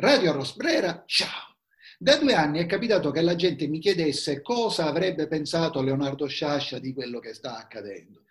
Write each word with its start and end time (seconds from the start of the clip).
Radio 0.00 0.30
Rosbrera, 0.30 1.02
ciao! 1.06 1.56
Da 1.98 2.18
due 2.18 2.32
anni 2.32 2.60
è 2.60 2.66
capitato 2.66 3.10
che 3.10 3.20
la 3.20 3.34
gente 3.34 3.66
mi 3.66 3.80
chiedesse 3.80 4.42
cosa 4.42 4.86
avrebbe 4.86 5.26
pensato 5.26 5.82
Leonardo 5.82 6.28
Sciascia 6.28 6.78
di 6.78 6.92
quello 6.92 7.18
che 7.18 7.34
sta 7.34 7.58
accadendo. 7.58 8.22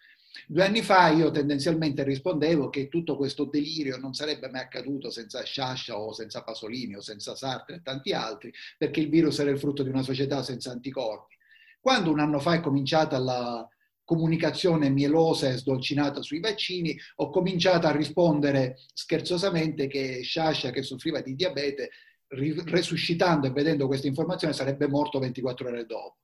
Due 0.47 0.63
anni 0.63 0.81
fa 0.81 1.09
io 1.09 1.29
tendenzialmente 1.29 2.03
rispondevo 2.03 2.69
che 2.69 2.88
tutto 2.88 3.17
questo 3.17 3.43
delirio 3.43 3.97
non 3.97 4.13
sarebbe 4.13 4.49
mai 4.49 4.61
accaduto 4.61 5.09
senza 5.09 5.43
Sciascia 5.43 5.99
o 5.99 6.13
senza 6.13 6.41
Pasolini 6.41 6.95
o 6.95 7.01
senza 7.01 7.35
Sartre 7.35 7.76
e 7.76 7.81
tanti 7.81 8.13
altri, 8.13 8.49
perché 8.78 9.02
il 9.02 9.10
virus 9.10 9.40
era 9.40 9.49
il 9.49 9.60
frutto 9.60 9.84
di 9.84 9.90
una 9.90 10.04
società 10.04 10.44
senza 10.44 10.72
anticorpi. 10.72 11.36
Quando 11.81 12.12
un 12.12 12.22
anno 12.22 12.40
fa 12.40 12.54
è 12.54 12.62
cominciata 12.62 13.18
la 13.18 13.68
comunicazione 14.08 14.89
mielosa 14.89 15.49
e 15.49 15.58
sdolcinata 15.58 16.21
sui 16.21 16.39
vaccini, 16.39 16.98
ho 17.17 17.30
cominciato 17.30 17.88
a 17.88 17.91
rispondere 17.91 18.80
scherzosamente 18.94 19.88
che 19.88 20.21
Sciascia, 20.21 20.70
che 20.70 20.81
soffriva 20.81 21.20
di 21.20 21.35
diabete, 21.35 21.89
resuscitando 22.30 23.47
e 23.47 23.52
vedendo 23.52 23.85
questa 23.85 24.07
informazione, 24.07 24.53
sarebbe 24.53 24.88
morto 24.88 25.20
24 25.20 25.67
ore 25.67 25.85
dopo. 25.85 26.20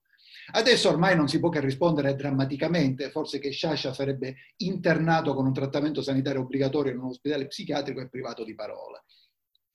Adesso 0.53 0.87
ormai 0.87 1.17
non 1.17 1.27
si 1.27 1.39
può 1.39 1.49
che 1.49 1.59
rispondere 1.59 2.15
drammaticamente, 2.15 3.11
forse 3.11 3.39
che 3.39 3.51
Sciascia 3.51 3.93
sarebbe 3.93 4.35
internato 4.57 5.33
con 5.33 5.45
un 5.45 5.53
trattamento 5.53 6.01
sanitario 6.01 6.39
obbligatorio 6.39 6.93
in 6.93 6.99
un 6.99 7.09
ospedale 7.09 7.47
psichiatrico 7.47 7.99
e 7.99 8.07
privato 8.07 8.45
di 8.45 8.55
parola. 8.55 9.03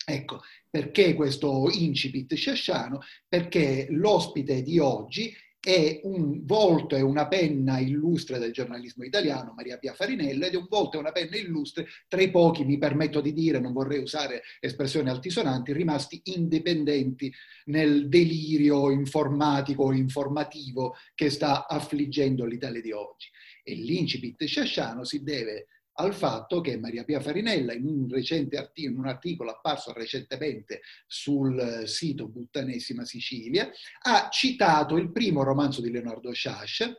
Ecco, 0.06 0.40
perché 0.70 1.12
questo 1.12 1.68
incipit 1.70 2.34
sciasciano? 2.34 3.00
Perché 3.28 3.86
l'ospite 3.90 4.62
di 4.62 4.78
oggi 4.78 5.30
è 5.68 6.00
un 6.04 6.46
volto 6.46 6.96
e 6.96 7.02
una 7.02 7.28
penna 7.28 7.78
illustre 7.78 8.38
del 8.38 8.54
giornalismo 8.54 9.04
italiano, 9.04 9.52
Maria 9.54 9.76
Pia 9.76 9.92
Farinella, 9.92 10.46
ed 10.46 10.54
è 10.54 10.56
un 10.56 10.66
volto 10.66 10.96
e 10.96 11.00
una 11.00 11.12
penna 11.12 11.36
illustre 11.36 11.86
tra 12.08 12.22
i 12.22 12.30
pochi, 12.30 12.64
mi 12.64 12.78
permetto 12.78 13.20
di 13.20 13.34
dire, 13.34 13.60
non 13.60 13.74
vorrei 13.74 13.98
usare 13.98 14.40
espressioni 14.60 15.10
altisonanti, 15.10 15.74
rimasti 15.74 16.22
indipendenti 16.24 17.30
nel 17.66 18.08
delirio 18.08 18.90
informatico 18.90 19.92
informativo 19.92 20.94
che 21.14 21.28
sta 21.28 21.66
affliggendo 21.68 22.46
l'Italia 22.46 22.80
di 22.80 22.92
oggi. 22.92 23.28
E 23.62 23.74
l'incipit 23.74 24.42
sciasciano 24.46 25.04
si 25.04 25.22
deve 25.22 25.66
al 26.00 26.14
fatto 26.14 26.60
che 26.60 26.78
Maria 26.78 27.04
Pia 27.04 27.20
Farinella 27.20 27.72
in 27.72 27.86
un, 27.86 28.08
articolo, 28.12 28.70
in 28.74 28.98
un 28.98 29.06
articolo 29.06 29.50
apparso 29.50 29.92
recentemente 29.92 30.80
sul 31.06 31.82
sito 31.86 32.28
Buttanesima 32.28 33.04
Sicilia 33.04 33.68
ha 34.02 34.28
citato 34.30 34.96
il 34.96 35.10
primo 35.10 35.42
romanzo 35.42 35.80
di 35.80 35.90
Leonardo 35.90 36.32
Sciascia, 36.32 36.96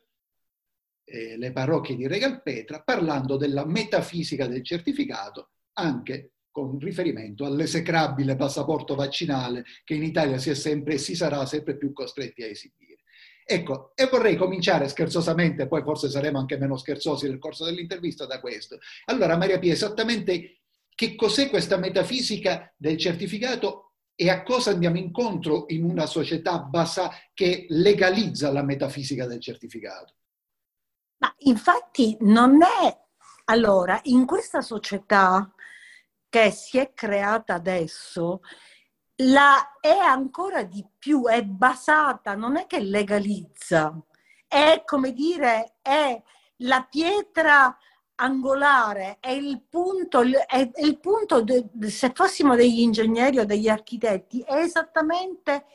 eh, 1.06 1.38
Le 1.38 1.52
parrocchie 1.52 1.96
di 1.96 2.08
Regalpetra, 2.08 2.82
parlando 2.82 3.38
della 3.38 3.66
metafisica 3.66 4.48
del 4.48 4.64
certificato 4.64 5.52
anche 5.74 6.34
con 6.52 6.78
riferimento 6.78 7.46
all'esecrabile 7.46 8.36
passaporto 8.36 8.96
vaccinale 8.96 9.64
che 9.86 9.94
in 9.94 10.04
Italia 10.04 10.38
si 10.38 10.50
è 10.50 10.56
sempre 10.56 10.96
e 10.96 10.98
si 10.98 11.16
sarà 11.16 11.46
sempre 11.46 11.78
più 11.78 11.94
costretti 11.94 12.44
a 12.44 12.48
esibire. 12.48 12.89
Ecco, 13.52 13.94
e 13.96 14.06
vorrei 14.06 14.36
cominciare 14.36 14.88
scherzosamente, 14.88 15.66
poi 15.66 15.82
forse 15.82 16.08
saremo 16.08 16.38
anche 16.38 16.60
meno 16.60 16.78
scherzosi 16.78 17.28
nel 17.28 17.40
corso 17.40 17.66
dell'intervista 17.66 18.28
da 18.28 18.40
questo. 18.40 18.78
Allora, 19.06 19.38
Maria 19.38 19.58
Pia, 19.58 19.74
esattamente 19.74 20.60
che 20.94 21.16
cos'è 21.16 21.50
questa 21.50 21.78
metafisica 21.78 22.72
del 22.78 22.96
certificato 22.96 23.94
e 24.14 24.30
a 24.30 24.44
cosa 24.44 24.70
andiamo 24.70 25.00
incontro 25.00 25.66
in 25.70 25.84
una 25.84 26.06
società 26.06 26.60
basa 26.60 27.10
che 27.34 27.66
legalizza 27.70 28.52
la 28.52 28.62
metafisica 28.62 29.26
del 29.26 29.42
certificato? 29.42 30.14
Ma 31.18 31.34
infatti 31.40 32.18
non 32.20 32.62
è 32.62 32.96
allora 33.46 34.00
in 34.04 34.28
questa 34.28 34.62
società 34.62 35.52
che 36.30 36.52
si 36.52 36.78
è 36.78 36.94
creata 36.94 37.56
adesso, 37.56 38.42
la 39.22 39.78
è 39.80 39.98
ancora 39.98 40.64
di 40.64 40.86
più, 40.98 41.26
è 41.26 41.44
basata, 41.44 42.36
non 42.36 42.58
è 42.58 42.68
che 42.68 42.80
legalizza, 42.80 43.98
è 44.48 44.84
come 44.86 45.14
dire, 45.14 45.76
è 45.82 46.22
la 46.58 46.86
pietra 46.90 47.76
angolare, 48.16 49.18
è 49.20 49.32
il 49.32 49.62
punto, 49.70 50.22
è 50.22 50.72
il 50.78 51.00
punto 51.00 51.42
de, 51.42 51.70
se 51.88 52.12
fossimo 52.14 52.56
degli 52.56 52.80
ingegneri 52.80 53.40
o 53.40 53.46
degli 53.46 53.70
architetti, 53.70 54.42
è 54.42 54.56
esattamente 54.56 55.66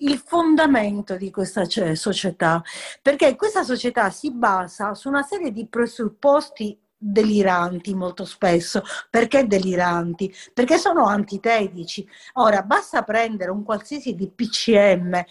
il 0.00 0.18
fondamento 0.18 1.16
di 1.16 1.30
questa 1.30 1.64
società, 1.94 2.62
perché 3.00 3.34
questa 3.34 3.62
società 3.62 4.10
si 4.10 4.32
basa 4.32 4.94
su 4.94 5.08
una 5.08 5.22
serie 5.22 5.52
di 5.52 5.66
presupposti 5.66 6.78
deliranti 6.96 7.94
molto 7.94 8.24
spesso. 8.24 8.82
Perché 9.10 9.46
deliranti? 9.46 10.34
Perché 10.52 10.78
sono 10.78 11.06
antitetici. 11.06 12.08
Ora, 12.34 12.62
basta 12.62 13.02
prendere 13.02 13.50
un 13.50 13.62
qualsiasi 13.62 14.14
DPCM, 14.14 15.22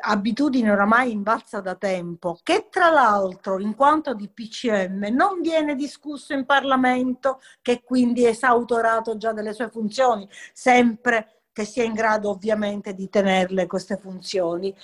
abitudine 0.00 0.70
oramai 0.70 1.12
invalsa 1.12 1.60
da 1.60 1.74
tempo, 1.74 2.38
che 2.42 2.68
tra 2.70 2.90
l'altro, 2.90 3.58
in 3.58 3.74
quanto 3.74 4.14
DPCM, 4.14 5.08
non 5.12 5.40
viene 5.40 5.74
discusso 5.74 6.32
in 6.32 6.46
Parlamento, 6.46 7.40
che 7.60 7.82
quindi 7.82 8.24
è 8.24 8.28
esautorato 8.28 9.16
già 9.16 9.32
delle 9.32 9.52
sue 9.52 9.68
funzioni, 9.68 10.28
sempre 10.52 11.42
che 11.52 11.64
sia 11.64 11.84
in 11.84 11.92
grado 11.92 12.30
ovviamente 12.30 12.94
di 12.94 13.08
tenerle 13.08 13.66
queste 13.66 13.98
funzioni. 13.98 14.74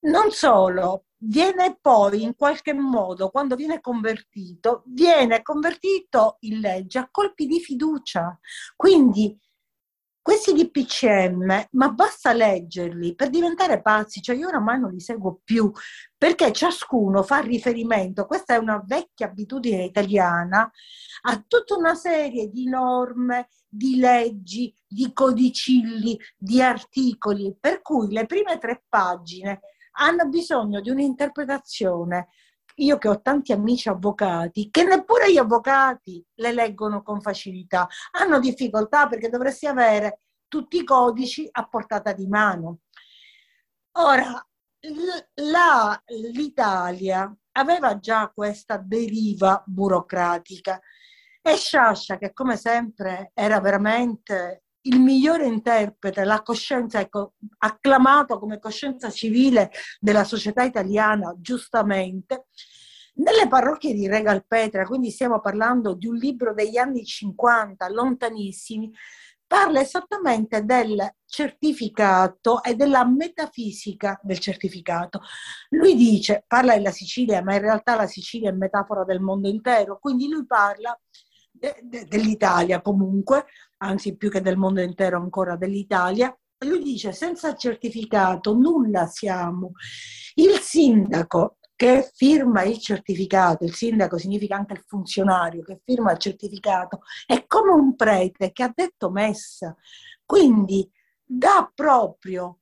Non 0.00 0.30
solo, 0.30 1.04
viene 1.26 1.78
poi 1.80 2.22
in 2.22 2.34
qualche 2.36 2.74
modo, 2.74 3.30
quando 3.30 3.56
viene 3.56 3.80
convertito, 3.80 4.82
viene 4.86 5.42
convertito 5.42 6.36
in 6.40 6.60
legge 6.60 6.98
a 6.98 7.08
colpi 7.10 7.46
di 7.46 7.60
fiducia. 7.60 8.38
Quindi 8.76 9.38
questi 10.20 10.54
DPCM, 10.54 11.66
ma 11.72 11.88
basta 11.90 12.32
leggerli 12.32 13.14
per 13.14 13.28
diventare 13.28 13.82
pazzi, 13.82 14.22
cioè 14.22 14.34
io 14.36 14.48
oramai 14.48 14.80
non 14.80 14.90
li 14.90 15.00
seguo 15.00 15.40
più, 15.44 15.70
perché 16.16 16.50
ciascuno 16.50 17.22
fa 17.22 17.40
riferimento, 17.40 18.24
questa 18.24 18.54
è 18.54 18.56
una 18.56 18.82
vecchia 18.86 19.26
abitudine 19.26 19.84
italiana, 19.84 20.70
a 21.26 21.44
tutta 21.46 21.76
una 21.76 21.94
serie 21.94 22.48
di 22.48 22.66
norme, 22.66 23.48
di 23.68 23.96
leggi, 23.96 24.74
di 24.86 25.12
codicilli, 25.12 26.18
di 26.38 26.62
articoli, 26.62 27.54
per 27.60 27.82
cui 27.82 28.10
le 28.10 28.24
prime 28.24 28.56
tre 28.56 28.82
pagine 28.88 29.60
hanno 29.96 30.28
bisogno 30.28 30.80
di 30.80 30.90
un'interpretazione. 30.90 32.28
Io 32.76 32.98
che 32.98 33.08
ho 33.08 33.20
tanti 33.20 33.52
amici 33.52 33.88
avvocati, 33.88 34.68
che 34.70 34.82
neppure 34.82 35.30
gli 35.30 35.38
avvocati 35.38 36.24
le 36.34 36.52
leggono 36.52 37.02
con 37.02 37.20
facilità, 37.20 37.86
hanno 38.12 38.40
difficoltà 38.40 39.06
perché 39.06 39.28
dovresti 39.28 39.66
avere 39.66 40.20
tutti 40.48 40.78
i 40.78 40.84
codici 40.84 41.48
a 41.50 41.66
portata 41.68 42.12
di 42.12 42.26
mano. 42.26 42.80
Ora, 43.96 44.44
la, 45.34 46.02
l'Italia 46.32 47.32
aveva 47.52 47.98
già 47.98 48.30
questa 48.34 48.76
deriva 48.76 49.62
burocratica 49.64 50.80
e 51.40 51.56
Sciascia, 51.56 52.18
che 52.18 52.32
come 52.32 52.56
sempre 52.56 53.30
era 53.34 53.60
veramente 53.60 54.63
il 54.86 55.00
migliore 55.00 55.46
interprete, 55.46 56.24
la 56.24 56.42
coscienza, 56.42 57.00
ecco, 57.00 57.34
acclamato 57.58 58.38
come 58.38 58.58
coscienza 58.58 59.10
civile 59.10 59.70
della 60.00 60.24
società 60.24 60.62
italiana, 60.62 61.34
giustamente, 61.38 62.46
nelle 63.14 63.46
parrocchie 63.48 63.94
di 63.94 64.08
Regalpetra, 64.08 64.84
quindi 64.84 65.10
stiamo 65.10 65.40
parlando 65.40 65.94
di 65.94 66.06
un 66.06 66.16
libro 66.16 66.52
degli 66.52 66.76
anni 66.76 67.04
50, 67.04 67.88
lontanissimi, 67.88 68.92
parla 69.46 69.80
esattamente 69.80 70.64
del 70.64 71.14
certificato 71.24 72.62
e 72.62 72.74
della 72.74 73.06
metafisica 73.06 74.18
del 74.22 74.38
certificato. 74.38 75.20
Lui 75.70 75.94
dice, 75.94 76.44
parla 76.46 76.74
della 76.74 76.90
Sicilia, 76.90 77.42
ma 77.42 77.54
in 77.54 77.60
realtà 77.60 77.94
la 77.94 78.06
Sicilia 78.06 78.50
è 78.50 78.52
metafora 78.52 79.04
del 79.04 79.20
mondo 79.20 79.48
intero, 79.48 79.98
quindi 79.98 80.28
lui 80.28 80.44
parla 80.44 80.98
de, 81.52 81.78
de, 81.82 82.04
dell'Italia 82.06 82.82
comunque, 82.82 83.46
anzi 83.84 84.16
più 84.16 84.30
che 84.30 84.40
del 84.40 84.56
mondo 84.56 84.80
intero 84.80 85.18
ancora 85.18 85.56
dell'Italia, 85.56 86.36
lui 86.64 86.82
dice 86.82 87.12
senza 87.12 87.54
certificato 87.54 88.54
nulla 88.54 89.06
siamo. 89.06 89.72
Il 90.34 90.58
sindaco 90.58 91.58
che 91.76 92.10
firma 92.14 92.62
il 92.62 92.78
certificato, 92.78 93.64
il 93.64 93.74
sindaco 93.74 94.16
significa 94.16 94.56
anche 94.56 94.74
il 94.74 94.84
funzionario 94.86 95.62
che 95.62 95.80
firma 95.84 96.12
il 96.12 96.18
certificato, 96.18 97.00
è 97.26 97.44
come 97.46 97.72
un 97.72 97.94
prete 97.96 98.52
che 98.52 98.62
ha 98.62 98.72
detto 98.74 99.10
messa, 99.10 99.74
quindi 100.24 100.88
dà 101.24 101.70
proprio 101.74 102.60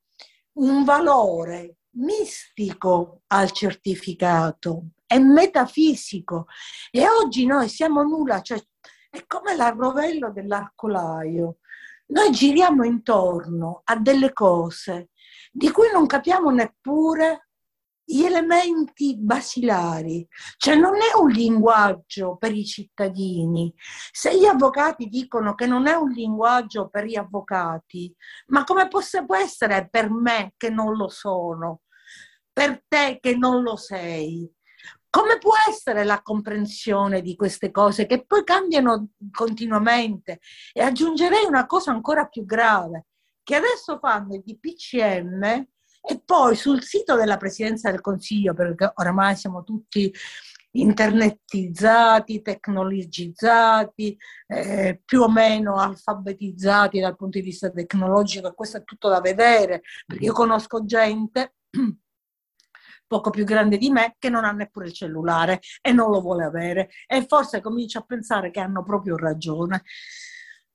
un 0.54 0.84
valore 0.84 1.76
mistico 1.94 3.22
al 3.28 3.50
certificato, 3.50 4.88
è 5.06 5.19
metafisico 5.19 6.46
e 6.90 7.06
oggi 7.06 7.44
noi 7.44 7.69
siamo 7.69 8.02
nulla, 8.02 8.40
cioè 8.40 8.60
è 9.12 9.26
come 9.26 9.54
l'arrovello 9.54 10.32
dell'arcolaio. 10.32 11.58
Noi 12.06 12.30
giriamo 12.30 12.82
intorno 12.82 13.82
a 13.84 13.96
delle 13.96 14.32
cose 14.32 15.10
di 15.52 15.70
cui 15.70 15.90
non 15.92 16.06
capiamo 16.06 16.48
neppure 16.48 17.48
gli 18.02 18.22
elementi 18.22 19.18
basilari, 19.18 20.26
cioè 20.56 20.76
non 20.76 20.94
è 20.94 21.14
un 21.18 21.28
linguaggio 21.28 22.36
per 22.38 22.54
i 22.54 22.64
cittadini. 22.64 23.72
Se 24.10 24.34
gli 24.34 24.46
avvocati 24.46 25.08
dicono 25.08 25.54
che 25.54 25.66
non 25.66 25.86
è 25.86 25.92
un 25.92 26.08
linguaggio 26.08 26.88
per 26.88 27.04
gli 27.04 27.16
avvocati, 27.16 28.14
ma 28.46 28.64
come 28.64 28.88
può 28.88 29.02
essere 29.36 29.88
per 29.90 30.10
me 30.10 30.54
che 30.56 30.70
non 30.70 30.96
lo 30.96 31.08
sono, 31.08 31.82
per 32.50 32.82
te 32.88 33.18
che 33.20 33.36
non 33.36 33.62
lo 33.62 33.76
sei? 33.76 34.50
Come 35.14 35.36
può 35.36 35.52
essere 35.68 36.04
la 36.04 36.22
comprensione 36.22 37.20
di 37.20 37.36
queste 37.36 37.70
cose 37.70 38.06
che 38.06 38.24
poi 38.24 38.44
cambiano 38.44 39.10
continuamente? 39.30 40.40
E 40.72 40.80
aggiungerei 40.80 41.44
una 41.44 41.66
cosa 41.66 41.90
ancora 41.90 42.24
più 42.28 42.46
grave, 42.46 43.08
che 43.42 43.56
adesso 43.56 43.98
fanno 43.98 44.34
il 44.36 44.42
DPCM 44.42 45.42
e 45.44 46.22
poi 46.24 46.56
sul 46.56 46.82
sito 46.82 47.14
della 47.14 47.36
Presidenza 47.36 47.90
del 47.90 48.00
Consiglio, 48.00 48.54
perché 48.54 48.90
oramai 48.94 49.36
siamo 49.36 49.62
tutti 49.64 50.10
internetizzati, 50.70 52.40
tecnologizzati, 52.40 54.16
eh, 54.46 55.02
più 55.04 55.20
o 55.20 55.28
meno 55.28 55.76
alfabetizzati 55.76 57.00
dal 57.00 57.16
punto 57.16 57.36
di 57.36 57.44
vista 57.44 57.70
tecnologico, 57.70 58.48
e 58.48 58.54
questo 58.54 58.78
è 58.78 58.84
tutto 58.84 59.10
da 59.10 59.20
vedere, 59.20 59.82
perché 60.06 60.24
io 60.24 60.32
conosco 60.32 60.86
gente 60.86 61.56
poco 63.12 63.28
più 63.28 63.44
grande 63.44 63.76
di 63.76 63.90
me 63.90 64.16
che 64.18 64.30
non 64.30 64.46
ha 64.46 64.52
neppure 64.52 64.86
il 64.86 64.94
cellulare 64.94 65.60
e 65.82 65.92
non 65.92 66.10
lo 66.10 66.22
vuole 66.22 66.44
avere 66.44 66.88
e 67.06 67.26
forse 67.28 67.60
comincia 67.60 67.98
a 67.98 68.04
pensare 68.06 68.50
che 68.50 68.58
hanno 68.58 68.82
proprio 68.82 69.16
ragione. 69.16 69.82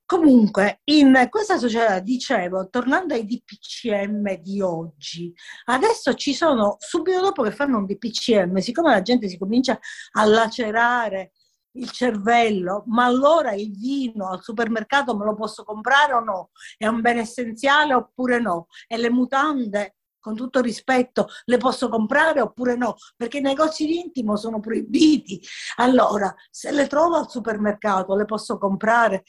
Comunque, 0.06 0.82
in 0.86 1.28
questa 1.32 1.58
società, 1.58 1.98
dicevo, 2.00 2.70
tornando 2.70 3.16
ai 3.16 3.26
DPCM 3.26 4.36
di 4.36 4.62
oggi, 4.62 5.34
adesso 5.66 6.14
ci 6.14 6.36
sono, 6.36 6.76
subito 6.78 7.22
dopo 7.22 7.42
che 7.42 7.52
fanno 7.52 7.80
un 7.80 7.86
DPCM, 7.88 8.58
siccome 8.58 8.92
la 8.92 9.02
gente 9.02 9.28
si 9.28 9.40
comincia 9.40 9.80
a 10.12 10.26
lacerare 10.26 11.32
il 11.72 11.90
cervello, 11.90 12.84
ma 12.86 13.06
allora 13.06 13.54
il 13.54 13.76
vino 13.76 14.30
al 14.30 14.44
supermercato 14.44 15.18
me 15.18 15.26
lo 15.26 15.34
posso 15.34 15.64
comprare 15.64 16.14
o 16.14 16.20
no? 16.20 16.52
È 16.78 16.86
un 16.86 17.02
bene 17.02 17.22
essenziale 17.22 17.96
oppure 17.96 18.40
no? 18.40 18.68
E 18.88 18.98
le 18.98 19.10
mutande 19.10 19.96
con 20.20 20.36
tutto 20.36 20.62
rispetto, 20.62 21.28
le 21.46 21.58
posso 21.58 21.90
comprare 21.90 22.42
oppure 22.42 22.76
no? 22.76 22.96
Perché 23.16 23.38
i 23.38 23.42
negozi 23.42 23.86
di 23.86 24.00
intimo 24.00 24.36
sono 24.36 24.60
proibiti. 24.60 25.42
Allora, 25.78 26.34
se 26.50 26.72
le 26.72 26.88
trovo 26.88 27.16
al 27.16 27.30
supermercato, 27.30 28.16
le 28.16 28.26
posso 28.26 28.58
comprare? 28.58 29.24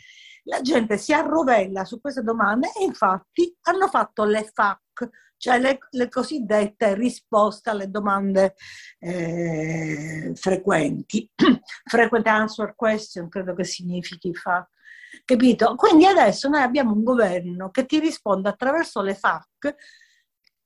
La 0.44 0.61
gente 0.61 0.96
si 0.96 1.12
arrovella 1.12 1.85
su 1.85 2.00
queste 2.00 2.23
domande 2.23 2.73
e 2.79 2.82
infatti 2.82 3.55
hanno 3.62 3.88
fatto 3.88 4.25
le 4.25 4.50
FAC, 4.52 5.08
cioè 5.37 5.58
le, 5.58 5.79
le 5.90 6.08
cosiddette 6.08 6.94
risposte 6.94 7.70
alle 7.70 7.91
domande 7.91 8.55
eh, 8.99 10.32
frequenti. 10.34 11.31
Frequent 11.84 12.26
answer 12.26 12.75
question, 12.75 13.29
credo 13.29 13.55
che 13.55 13.64
significhi 13.64 14.34
FAC. 14.34 14.69
Capito? 15.25 15.75
Quindi 15.75 16.06
adesso 16.06 16.49
noi 16.49 16.62
abbiamo 16.62 16.93
un 16.93 17.02
governo 17.02 17.70
che 17.70 17.87
ti 17.87 17.99
risponde 17.99 18.49
attraverso 18.49 19.00
le 19.02 19.14
FAC 19.14 19.75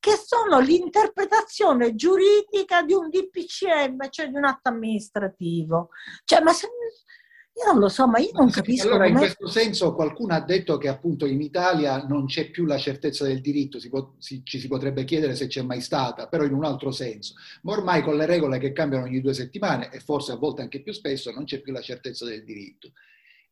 che 0.02 0.20
sono 0.20 0.58
l'interpretazione 0.58 1.94
giuridica 1.94 2.82
di 2.82 2.92
un 2.92 3.08
DPCM, 3.08 4.10
cioè 4.10 4.26
di 4.28 4.34
un 4.34 4.44
atto 4.44 4.68
amministrativo. 4.68 5.90
Cioè, 6.24 6.40
ma 6.40 6.52
se, 6.52 6.66
io 6.66 7.72
non 7.72 7.78
lo 7.78 7.88
so, 7.88 8.08
ma 8.08 8.18
io 8.18 8.32
non 8.32 8.50
capisco. 8.50 8.88
Allora, 8.88 9.06
in 9.06 9.14
questo 9.14 9.46
senso, 9.46 9.94
qualcuno 9.94 10.34
ha 10.34 10.40
detto 10.40 10.76
che 10.76 10.88
appunto 10.88 11.24
in 11.24 11.40
Italia 11.40 12.02
non 12.02 12.26
c'è 12.26 12.50
più 12.50 12.64
la 12.64 12.78
certezza 12.78 13.22
del 13.22 13.40
diritto, 13.40 13.78
si 13.78 13.90
può, 13.90 14.14
si, 14.18 14.42
ci 14.42 14.58
si 14.58 14.66
potrebbe 14.66 15.04
chiedere 15.04 15.36
se 15.36 15.46
c'è 15.46 15.62
mai 15.62 15.80
stata, 15.80 16.26
però 16.26 16.42
in 16.42 16.54
un 16.54 16.64
altro 16.64 16.90
senso. 16.90 17.34
Ma 17.62 17.70
ormai 17.70 18.02
con 18.02 18.16
le 18.16 18.26
regole 18.26 18.58
che 18.58 18.72
cambiano 18.72 19.04
ogni 19.04 19.20
due 19.20 19.34
settimane, 19.34 19.88
e 19.92 20.00
forse 20.00 20.32
a 20.32 20.36
volte 20.36 20.62
anche 20.62 20.82
più 20.82 20.92
spesso, 20.92 21.30
non 21.30 21.44
c'è 21.44 21.60
più 21.60 21.72
la 21.72 21.80
certezza 21.80 22.24
del 22.24 22.42
diritto. 22.42 22.90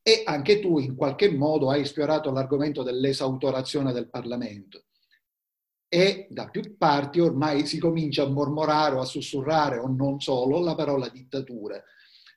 E 0.02 0.24
anche 0.24 0.58
tu 0.58 0.80
in 0.80 0.96
qualche 0.96 1.30
modo 1.30 1.70
hai 1.70 1.82
esplorato 1.82 2.32
l'argomento 2.32 2.82
dell'esautorazione 2.82 3.92
del 3.92 4.10
Parlamento 4.10 4.86
e 5.92 6.28
da 6.30 6.48
più 6.48 6.76
parti 6.76 7.18
ormai 7.18 7.66
si 7.66 7.80
comincia 7.80 8.22
a 8.22 8.28
mormorare 8.28 8.94
o 8.94 9.00
a 9.00 9.04
sussurrare, 9.04 9.78
o 9.78 9.88
non 9.88 10.20
solo, 10.20 10.60
la 10.60 10.76
parola 10.76 11.08
dittatura. 11.08 11.82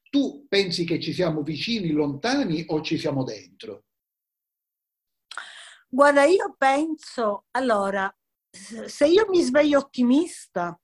Tu 0.10 0.48
pensi 0.50 0.86
che 0.86 1.00
ci 1.00 1.14
siamo 1.14 1.44
vicini, 1.44 1.92
lontani 1.92 2.66
o 2.68 2.82
ci 2.82 2.98
siamo 2.98 3.24
dentro? 3.24 3.84
Guarda, 5.88 6.24
io 6.24 6.56
penso, 6.58 7.46
allora, 7.52 8.12
se 8.50 9.06
io 9.06 9.28
mi 9.30 9.42
sveglio 9.44 9.78
ottimista, 9.78 10.76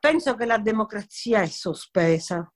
penso 0.00 0.34
che 0.34 0.46
la 0.46 0.58
democrazia 0.58 1.42
è 1.42 1.46
sospesa. 1.46 2.52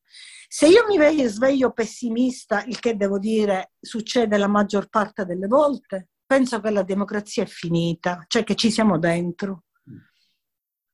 Se 0.49 0.67
io 0.67 0.85
mi 0.89 1.29
sveglio 1.29 1.73
pessimista, 1.73 2.65
il 2.65 2.81
che 2.81 2.97
devo 2.97 3.21
dire 3.21 3.75
succede 3.81 4.37
la 4.37 4.49
maggior 4.49 4.89
parte 4.89 5.25
delle 5.25 5.47
volte, 5.47 6.09
penso 6.29 6.61
che 6.61 6.71
la 6.71 6.83
democrazia 6.83 7.43
è 7.43 7.47
finita, 7.47 8.23
cioè 8.29 8.45
che 8.45 8.55
ci 8.55 8.71
siamo 8.71 8.99
dentro. 8.99 9.65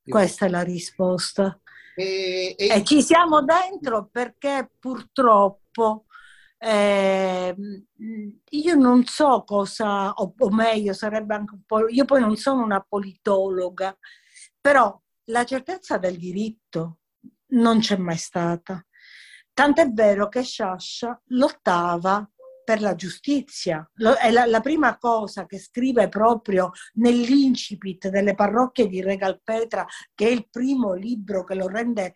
Questa 0.00 0.46
è 0.46 0.48
la 0.48 0.62
risposta. 0.62 1.60
E, 1.96 2.54
e... 2.56 2.68
e 2.68 2.84
ci 2.84 3.02
siamo 3.02 3.42
dentro 3.42 4.08
perché 4.10 4.70
purtroppo 4.78 6.06
eh, 6.58 7.54
io 8.50 8.74
non 8.76 9.04
so 9.04 9.42
cosa, 9.44 10.12
o, 10.12 10.34
o, 10.38 10.50
meglio, 10.50 10.92
sarebbe 10.92 11.34
anche 11.34 11.54
un 11.54 11.62
po', 11.66 11.88
io 11.88 12.04
poi 12.04 12.20
non 12.20 12.36
sono 12.36 12.62
una 12.62 12.80
politologa, 12.80 13.96
però 14.60 14.96
la 15.24 15.44
certezza 15.44 15.98
del 15.98 16.16
diritto 16.16 16.98
non 17.48 17.80
c'è 17.80 17.96
mai 17.96 18.18
stata. 18.18 18.84
Tant'è 19.52 19.88
vero 19.90 20.28
che 20.28 20.42
Sciascia 20.42 21.20
lottava 21.26 22.28
per 22.64 22.80
la 22.80 22.94
giustizia. 22.94 23.88
È 23.94 24.30
la, 24.30 24.46
la, 24.46 24.60
prima 24.60 24.98
cosa 24.98 25.46
che 25.46 25.58
scrive 25.58 26.08
proprio 26.08 26.70
nell'incipit 26.94 28.08
delle 28.08 28.34
parrocchie 28.34 28.88
di 28.88 29.02
Regalpetra, 29.02 29.86
che 30.14 30.26
è 30.26 30.30
il 30.30 30.48
primo 30.50 30.94
libro 30.94 31.44
che 31.44 31.54
lo 31.54 31.68
rende 31.68 32.14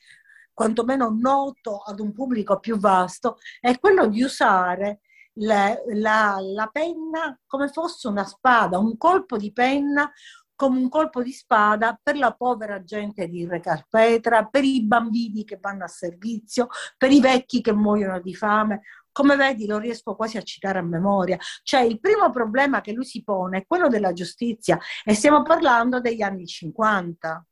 quantomeno 0.52 1.14
noto 1.16 1.78
ad 1.78 2.00
un 2.00 2.12
pubblico 2.12 2.58
più 2.58 2.78
vasto, 2.78 3.38
è 3.60 3.78
quello 3.78 4.08
di 4.08 4.22
usare 4.22 5.02
la, 5.34 5.76
la, 5.92 6.38
la 6.40 6.66
penna 6.66 7.38
come 7.46 7.68
fosse 7.68 8.08
una 8.08 8.24
spada, 8.24 8.78
un 8.78 8.96
colpo 8.96 9.36
di 9.36 9.52
penna 9.52 10.10
come 10.58 10.80
un 10.80 10.88
colpo 10.88 11.22
di 11.22 11.30
spada 11.30 11.96
per 12.02 12.16
la 12.16 12.34
povera 12.34 12.82
gente 12.82 13.28
di 13.28 13.46
Re 13.46 13.60
Carpetra, 13.60 14.46
per 14.46 14.64
i 14.64 14.84
bambini 14.84 15.44
che 15.44 15.56
vanno 15.60 15.84
a 15.84 15.88
servizio, 15.88 16.66
per 16.96 17.12
i 17.12 17.20
vecchi 17.20 17.60
che 17.60 17.72
muoiono 17.72 18.20
di 18.20 18.34
fame. 18.34 18.80
Come 19.18 19.34
vedi, 19.34 19.66
lo 19.66 19.78
riesco 19.78 20.14
quasi 20.14 20.36
a 20.36 20.42
citare 20.42 20.78
a 20.78 20.82
memoria. 20.82 21.36
Cioè, 21.64 21.80
il 21.80 21.98
primo 21.98 22.30
problema 22.30 22.80
che 22.80 22.92
lui 22.92 23.04
si 23.04 23.24
pone 23.24 23.58
è 23.58 23.66
quello 23.66 23.88
della 23.88 24.12
giustizia 24.12 24.78
e 25.04 25.12
stiamo 25.12 25.42
parlando 25.42 26.00
degli 26.00 26.22
anni 26.22 26.46
50. 26.46 27.44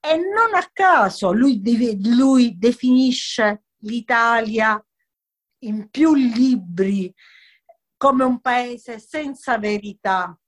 E 0.00 0.16
non 0.18 0.54
a 0.54 0.68
caso 0.70 1.32
lui, 1.32 1.62
lui 2.02 2.58
definisce 2.58 3.62
l'Italia 3.84 4.78
in 5.60 5.88
più 5.88 6.12
libri 6.12 7.10
come 7.96 8.24
un 8.24 8.38
paese 8.42 8.98
senza 8.98 9.56
verità, 9.56 10.38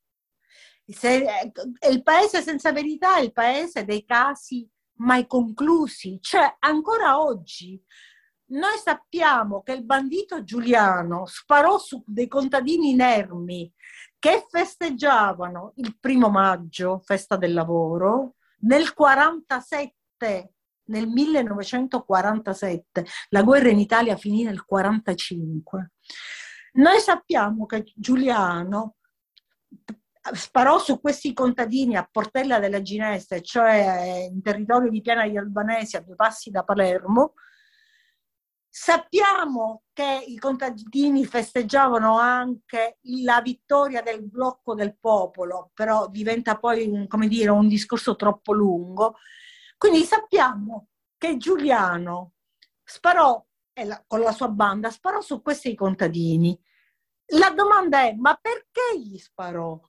se, 0.86 1.26
il 1.88 2.02
paese 2.02 2.42
senza 2.42 2.70
verità 2.70 3.16
è 3.16 3.22
il 3.22 3.32
paese 3.32 3.86
dei 3.86 4.04
casi 4.04 4.68
mai 4.98 5.26
conclusi, 5.26 6.18
cioè 6.20 6.54
ancora 6.58 7.18
oggi 7.18 7.82
noi 8.48 8.78
sappiamo 8.82 9.62
che 9.62 9.72
il 9.72 9.84
bandito 9.84 10.44
Giuliano 10.44 11.26
sparò 11.26 11.78
su 11.78 12.02
dei 12.06 12.28
contadini 12.28 12.90
inermi 12.90 13.72
che 14.18 14.46
festeggiavano 14.48 15.72
il 15.76 15.96
primo 15.98 16.28
maggio, 16.28 17.00
festa 17.04 17.36
del 17.36 17.52
lavoro, 17.52 18.34
nel 18.60 18.94
47, 18.94 20.52
nel 20.84 21.06
1947, 21.08 23.06
la 23.30 23.42
guerra 23.42 23.68
in 23.68 23.78
Italia 23.78 24.16
finì 24.16 24.42
nel 24.44 24.64
45. 24.64 25.92
Noi 26.74 27.00
sappiamo 27.00 27.66
che 27.66 27.84
Giuliano 27.94 28.96
sparò 30.32 30.78
su 30.78 31.00
questi 31.00 31.32
contadini 31.32 31.96
a 31.96 32.08
Portella 32.10 32.58
delle 32.58 32.82
Gineste, 32.82 33.42
cioè 33.42 34.26
in 34.30 34.42
territorio 34.42 34.90
di 34.90 35.00
Piana 35.00 35.24
degli 35.24 35.36
Albanesi, 35.36 35.96
a 35.96 36.00
due 36.00 36.16
passi 36.16 36.50
da 36.50 36.64
Palermo. 36.64 37.34
Sappiamo 38.78 39.84
che 39.94 40.22
i 40.26 40.36
contadini 40.36 41.24
festeggiavano 41.24 42.18
anche 42.18 42.98
la 43.24 43.40
vittoria 43.40 44.02
del 44.02 44.22
blocco 44.22 44.74
del 44.74 44.98
popolo, 44.98 45.70
però 45.72 46.08
diventa 46.08 46.58
poi 46.58 46.86
un, 46.86 47.06
come 47.06 47.26
dire, 47.26 47.48
un 47.48 47.68
discorso 47.68 48.16
troppo 48.16 48.52
lungo. 48.52 49.16
Quindi 49.78 50.04
sappiamo 50.04 50.88
che 51.16 51.38
Giuliano 51.38 52.34
sparò 52.84 53.42
con 54.06 54.20
la 54.20 54.32
sua 54.32 54.48
banda, 54.48 54.90
sparò 54.90 55.22
su 55.22 55.40
questi 55.40 55.74
contadini. 55.74 56.54
La 57.28 57.52
domanda 57.52 58.02
è, 58.02 58.12
ma 58.12 58.38
perché 58.38 58.98
gli 58.98 59.16
sparò? 59.16 59.80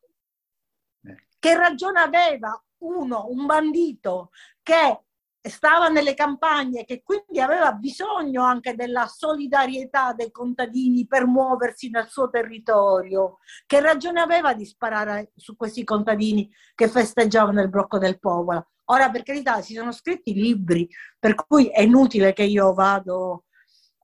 Che 1.38 1.58
ragione 1.58 2.00
aveva 2.00 2.58
uno, 2.84 3.25
un 3.27 3.46
bandito, 3.46 4.32
che 4.63 5.06
stava 5.50 5.88
nelle 5.88 6.13
campagne, 6.13 6.86
che 6.86 7.01
quindi 7.04 7.39
aveva 7.39 7.72
bisogno 7.74 8.44
anche 8.44 8.75
della 8.75 9.08
solidarietà 9.08 10.13
dei 10.13 10.32
contadini 10.32 11.06
per 11.08 11.25
muoversi 11.25 11.89
nel 11.89 12.08
suo 12.08 12.30
territorio, 12.30 13.39
che 13.66 13.80
ragione 13.80 14.22
aveva 14.22 14.54
di 14.54 14.66
sparare 14.66 15.32
su 15.36 15.56
questi 15.56 15.84
contadini 15.84 16.50
che 16.75 16.88
festeggiavano 16.88 17.62
il 17.62 17.70
blocco 17.70 17.98
del 17.98 18.20
popolo? 18.20 18.70
Ora, 18.89 19.10
per 19.10 19.24
carità, 19.24 19.62
si 19.62 19.74
sono 19.74 19.92
scritti 19.92 20.34
libri, 20.34 20.88
per 21.20 21.36
cui 21.36 21.68
è 21.68 21.82
inutile 21.82 22.34
che 22.34 22.44
io 22.44 22.74
vado 22.74 23.44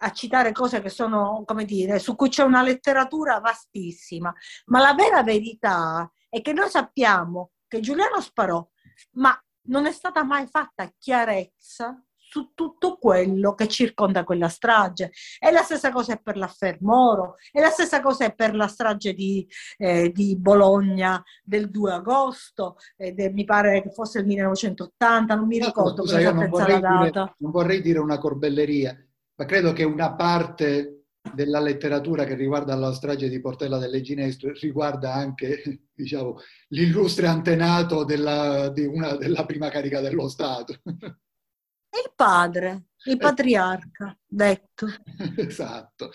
a 0.03 0.11
citare 0.11 0.51
cose 0.51 0.81
che 0.81 0.89
sono, 0.89 1.43
come 1.45 1.63
dire, 1.63 1.99
su 1.99 2.15
cui 2.15 2.27
c'è 2.27 2.43
una 2.43 2.61
letteratura 2.61 3.39
vastissima, 3.39 4.33
ma 4.65 4.79
la 4.81 4.93
vera 4.93 5.23
verità 5.23 6.11
è 6.27 6.41
che 6.41 6.51
noi 6.51 6.69
sappiamo 6.69 7.51
che 7.67 7.79
Giuliano 7.79 8.19
sparò, 8.19 8.67
ma 9.11 9.41
non 9.67 9.85
è 9.85 9.91
stata 9.91 10.23
mai 10.23 10.47
fatta 10.47 10.91
chiarezza 10.97 12.01
su 12.33 12.51
tutto 12.55 12.97
quello 12.97 13.53
che 13.53 13.67
circonda 13.67 14.23
quella 14.23 14.49
strage. 14.49 15.11
E 15.39 15.51
la 15.51 15.61
stessa 15.61 15.91
cosa 15.91 16.13
è 16.13 16.19
per 16.19 16.35
l'affair 16.35 16.77
Moro, 16.81 17.35
e 17.51 17.61
la 17.61 17.69
stessa 17.69 18.01
cosa 18.01 18.25
è 18.25 18.33
per 18.33 18.55
la 18.55 18.67
strage 18.67 19.13
di, 19.13 19.47
eh, 19.77 20.11
di 20.11 20.35
Bologna 20.35 21.23
del 21.43 21.69
2 21.69 21.91
agosto, 21.91 22.77
eh, 22.97 23.29
mi 23.31 23.45
pare 23.45 23.83
che 23.83 23.91
fosse 23.91 24.19
il 24.19 24.25
1980, 24.25 25.35
non 25.35 25.45
mi 25.45 25.59
ricordo 25.59 26.01
no, 26.01 26.07
scusa, 26.07 26.31
non 26.31 26.49
vorrei, 26.49 26.79
dire, 26.79 27.33
non 27.37 27.51
vorrei 27.51 27.81
dire 27.81 27.99
una 27.99 28.17
corbelleria, 28.17 28.97
ma 29.35 29.45
credo 29.45 29.71
che 29.71 29.83
una 29.83 30.15
parte 30.15 31.02
della 31.31 31.59
letteratura 31.59 32.25
che 32.25 32.35
riguarda 32.35 32.75
la 32.75 32.93
strage 32.93 33.29
di 33.29 33.39
Portella 33.39 33.77
delle 33.77 34.01
Ginestre 34.01 34.53
riguarda 34.59 35.13
anche 35.13 35.87
diciamo, 35.93 36.39
l'illustre 36.69 37.27
antenato 37.27 38.03
della, 38.03 38.69
di 38.69 38.85
una, 38.85 39.15
della 39.15 39.45
prima 39.45 39.69
carica 39.69 40.01
dello 40.01 40.27
Stato. 40.27 40.81
Il 40.83 42.11
padre, 42.15 42.87
il 43.05 43.17
patriarca, 43.17 44.17
detto. 44.25 44.87
esatto. 45.37 46.11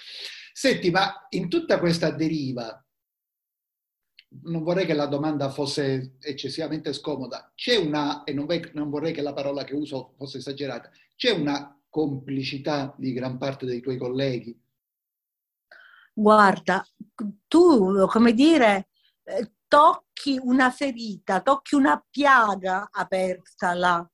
Senti, 0.52 0.90
ma 0.90 1.26
in 1.30 1.48
tutta 1.48 1.78
questa 1.78 2.10
deriva, 2.10 2.84
non 4.42 4.62
vorrei 4.62 4.84
che 4.84 4.94
la 4.94 5.06
domanda 5.06 5.48
fosse 5.48 6.16
eccessivamente 6.20 6.92
scomoda, 6.92 7.52
c'è 7.54 7.76
una, 7.76 8.24
e 8.24 8.34
non, 8.34 8.46
non 8.72 8.90
vorrei 8.90 9.12
che 9.12 9.22
la 9.22 9.32
parola 9.32 9.64
che 9.64 9.74
uso 9.74 10.14
fosse 10.16 10.38
esagerata, 10.38 10.90
c'è 11.16 11.30
una 11.30 11.80
complicità 11.88 12.94
di 12.98 13.12
gran 13.12 13.38
parte 13.38 13.64
dei 13.64 13.80
tuoi 13.80 13.96
colleghi 13.96 14.60
guarda, 16.18 16.84
tu, 17.46 18.06
come 18.08 18.32
dire, 18.32 18.88
eh, 19.24 19.52
tocchi 19.68 20.38
una 20.42 20.70
ferita, 20.70 21.40
tocchi 21.40 21.76
una 21.76 22.04
piaga 22.10 22.88
aperta 22.90 23.72
là. 23.74 24.10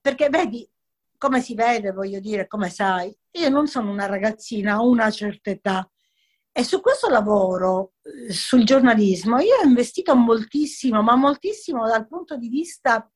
Perché 0.00 0.28
vedi, 0.28 0.68
come 1.16 1.40
si 1.40 1.54
vede, 1.54 1.92
voglio 1.92 2.18
dire, 2.18 2.48
come 2.48 2.68
sai, 2.70 3.16
io 3.32 3.48
non 3.48 3.68
sono 3.68 3.90
una 3.90 4.06
ragazzina, 4.06 4.80
ho 4.80 4.88
una 4.88 5.10
certa 5.10 5.50
età. 5.50 5.88
E 6.50 6.64
su 6.64 6.80
questo 6.80 7.08
lavoro, 7.08 7.92
eh, 8.02 8.32
sul 8.32 8.64
giornalismo, 8.64 9.38
io 9.38 9.56
ho 9.62 9.66
investito 9.66 10.16
moltissimo, 10.16 11.02
ma 11.02 11.14
moltissimo 11.14 11.86
dal 11.86 12.08
punto 12.08 12.36
di 12.36 12.48
vista, 12.48 13.08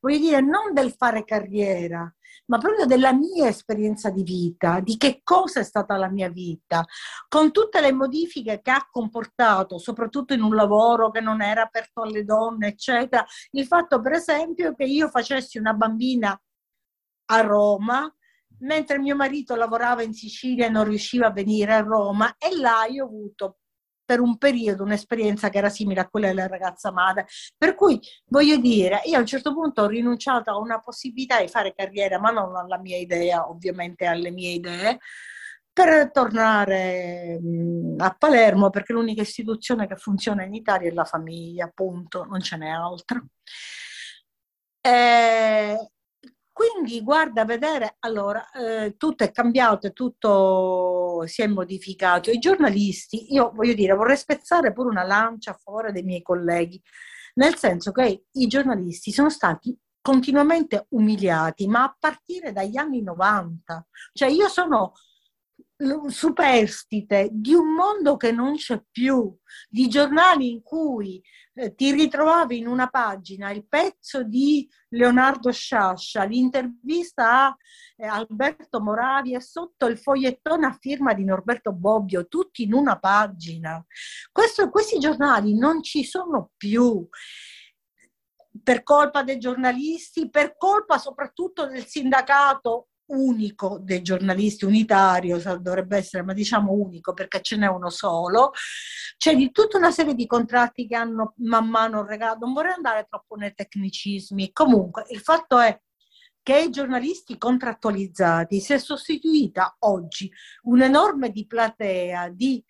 voglio 0.00 0.18
dire, 0.18 0.40
non 0.40 0.74
del 0.74 0.92
fare 0.92 1.24
carriera, 1.24 2.12
ma 2.46 2.58
proprio 2.58 2.86
della 2.86 3.12
mia 3.12 3.48
esperienza 3.48 4.10
di 4.10 4.22
vita, 4.22 4.80
di 4.80 4.96
che 4.96 5.20
cosa 5.22 5.60
è 5.60 5.64
stata 5.64 5.96
la 5.96 6.08
mia 6.08 6.28
vita, 6.28 6.84
con 7.28 7.52
tutte 7.52 7.80
le 7.80 7.92
modifiche 7.92 8.60
che 8.62 8.70
ha 8.70 8.88
comportato, 8.90 9.78
soprattutto 9.78 10.34
in 10.34 10.42
un 10.42 10.54
lavoro 10.54 11.10
che 11.10 11.20
non 11.20 11.40
era 11.40 11.62
aperto 11.62 12.02
alle 12.02 12.24
donne, 12.24 12.68
eccetera. 12.68 13.24
Il 13.52 13.66
fatto, 13.66 14.00
per 14.00 14.12
esempio, 14.12 14.74
che 14.74 14.84
io 14.84 15.08
facessi 15.08 15.58
una 15.58 15.72
bambina 15.72 16.38
a 17.26 17.40
Roma, 17.40 18.12
mentre 18.60 18.98
mio 18.98 19.16
marito 19.16 19.54
lavorava 19.56 20.02
in 20.02 20.12
Sicilia 20.12 20.66
e 20.66 20.70
non 20.70 20.84
riusciva 20.84 21.26
a 21.26 21.32
venire 21.32 21.74
a 21.74 21.80
Roma 21.80 22.36
e 22.38 22.56
là 22.56 22.86
io 22.86 23.04
ho 23.04 23.08
avuto 23.08 23.58
per 24.04 24.20
un 24.20 24.36
periodo 24.38 24.82
un'esperienza 24.82 25.48
che 25.48 25.58
era 25.58 25.68
simile 25.68 26.00
a 26.00 26.08
quella 26.08 26.28
della 26.28 26.46
ragazza 26.46 26.92
madre. 26.92 27.26
Per 27.56 27.74
cui 27.74 28.00
voglio 28.26 28.56
dire, 28.56 29.02
io 29.04 29.16
a 29.16 29.20
un 29.20 29.26
certo 29.26 29.52
punto 29.54 29.82
ho 29.82 29.86
rinunciato 29.86 30.50
a 30.50 30.58
una 30.58 30.80
possibilità 30.80 31.40
di 31.40 31.48
fare 31.48 31.74
carriera, 31.74 32.18
ma 32.18 32.30
non 32.30 32.54
alla 32.56 32.78
mia 32.78 32.98
idea, 32.98 33.48
ovviamente 33.48 34.06
alle 34.06 34.30
mie 34.30 34.52
idee, 34.52 34.98
per 35.72 36.10
tornare 36.12 37.40
a 37.98 38.14
Palermo, 38.16 38.70
perché 38.70 38.92
l'unica 38.92 39.22
istituzione 39.22 39.88
che 39.88 39.96
funziona 39.96 40.44
in 40.44 40.54
Italia 40.54 40.88
è 40.88 40.92
la 40.92 41.04
famiglia, 41.04 41.64
appunto, 41.64 42.24
non 42.24 42.40
ce 42.40 42.56
n'è 42.56 42.68
altra. 42.68 43.20
E 44.80 45.90
quindi 46.52 47.02
guarda 47.02 47.44
vedere, 47.44 47.96
allora, 48.00 48.48
eh, 48.52 48.96
tutto 48.96 49.24
è 49.24 49.32
cambiato, 49.32 49.92
tutto 49.92 51.03
si 51.26 51.42
è 51.42 51.46
modificato. 51.46 52.30
I 52.30 52.38
giornalisti, 52.38 53.32
io 53.32 53.52
voglio 53.54 53.74
dire, 53.74 53.94
vorrei 53.94 54.16
spezzare 54.16 54.72
pure 54.72 54.88
una 54.88 55.04
lancia 55.04 55.52
a 55.52 55.58
favore 55.62 55.92
dei 55.92 56.02
miei 56.02 56.22
colleghi, 56.22 56.80
nel 57.34 57.56
senso 57.56 57.92
che 57.92 58.24
i 58.30 58.46
giornalisti 58.46 59.12
sono 59.12 59.30
stati 59.30 59.76
continuamente 60.00 60.86
umiliati, 60.90 61.66
ma 61.66 61.84
a 61.84 61.96
partire 61.98 62.52
dagli 62.52 62.76
anni 62.76 63.02
90. 63.02 63.86
Cioè 64.12 64.28
io 64.28 64.48
sono 64.48 64.92
superstite 66.08 67.28
di 67.32 67.54
un 67.54 67.74
mondo 67.74 68.16
che 68.16 68.32
non 68.32 68.56
c'è 68.56 68.82
più, 68.90 69.36
di 69.68 69.88
giornali 69.88 70.50
in 70.50 70.62
cui 70.62 71.22
eh, 71.54 71.74
ti 71.74 71.92
ritrovavi 71.92 72.58
in 72.58 72.66
una 72.66 72.88
pagina 72.88 73.50
il 73.50 73.66
pezzo 73.66 74.22
di 74.22 74.68
Leonardo 74.88 75.52
Sciascia, 75.52 76.24
l'intervista 76.24 77.46
a 77.46 77.56
eh, 77.96 78.06
Alberto 78.06 78.80
Moravi 78.80 79.34
e 79.34 79.40
sotto 79.40 79.86
il 79.86 79.98
fogliettone 79.98 80.66
a 80.66 80.76
firma 80.80 81.12
di 81.14 81.24
Norberto 81.24 81.72
Bobbio, 81.72 82.26
tutti 82.26 82.64
in 82.64 82.72
una 82.72 82.98
pagina. 82.98 83.84
Questo, 84.32 84.68
questi 84.70 84.98
giornali 84.98 85.56
non 85.56 85.82
ci 85.82 86.04
sono 86.04 86.50
più 86.56 87.08
per 88.62 88.82
colpa 88.82 89.22
dei 89.22 89.38
giornalisti, 89.38 90.30
per 90.30 90.56
colpa 90.56 90.98
soprattutto 90.98 91.66
del 91.66 91.86
sindacato 91.86 92.88
unico 93.06 93.78
dei 93.80 94.02
giornalisti 94.02 94.64
unitario, 94.64 95.38
dovrebbe 95.60 95.98
essere, 95.98 96.22
ma 96.22 96.32
diciamo 96.32 96.72
unico 96.72 97.12
perché 97.12 97.40
ce 97.42 97.56
n'è 97.56 97.66
uno 97.66 97.90
solo, 97.90 98.52
c'è 99.16 99.34
di 99.34 99.50
tutta 99.50 99.76
una 99.78 99.90
serie 99.90 100.14
di 100.14 100.26
contratti 100.26 100.86
che 100.86 100.96
hanno 100.96 101.34
man 101.38 101.68
mano 101.68 102.04
regalato, 102.04 102.44
non 102.44 102.54
vorrei 102.54 102.72
andare 102.72 103.06
troppo 103.08 103.36
nei 103.36 103.54
tecnicismi, 103.54 104.52
comunque 104.52 105.04
il 105.10 105.20
fatto 105.20 105.58
è 105.58 105.78
che 106.42 106.54
ai 106.54 106.70
giornalisti 106.70 107.38
contrattualizzati 107.38 108.60
si 108.60 108.74
è 108.74 108.78
sostituita 108.78 109.76
oggi 109.80 110.30
un'enorme 110.64 111.30
di 111.30 111.46
platea 111.46 112.28
di 112.28 112.62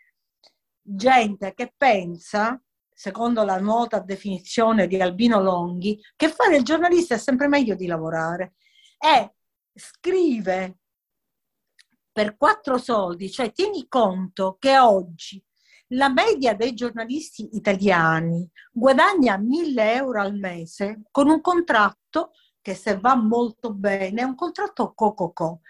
gente 0.81 1.55
che 1.55 1.75
pensa 1.76 2.61
secondo 2.95 3.43
la 3.43 3.59
nota 3.59 3.99
definizione 3.99 4.87
di 4.87 5.00
Albino 5.00 5.41
Longhi, 5.41 6.00
che 6.14 6.29
fare 6.29 6.57
il 6.57 6.62
giornalista 6.62 7.17
è 7.17 7.19
sempre 7.19 7.49
meglio 7.49 7.75
di 7.75 7.87
lavorare. 7.87 8.55
E 8.97 9.35
scrive 9.75 10.78
per 12.12 12.37
quattro 12.37 12.78
soldi, 12.78 13.31
cioè 13.31 13.52
tieni 13.52 13.88
conto 13.88 14.57
che 14.59 14.78
oggi 14.78 15.43
la 15.88 16.09
media 16.09 16.54
dei 16.54 16.73
giornalisti 16.75 17.50
italiani 17.52 18.49
guadagna 18.73 19.37
1000 19.37 19.95
euro 19.95 20.21
al 20.21 20.35
mese 20.35 21.02
con 21.11 21.28
un 21.28 21.40
contratto 21.40 22.31
che 22.62 22.75
se 22.75 22.99
va 22.99 23.14
molto 23.14 23.73
bene 23.75 24.23
è 24.23 24.25
un 24.25 24.35
contratto 24.35 24.95
COCOCO 24.95 25.61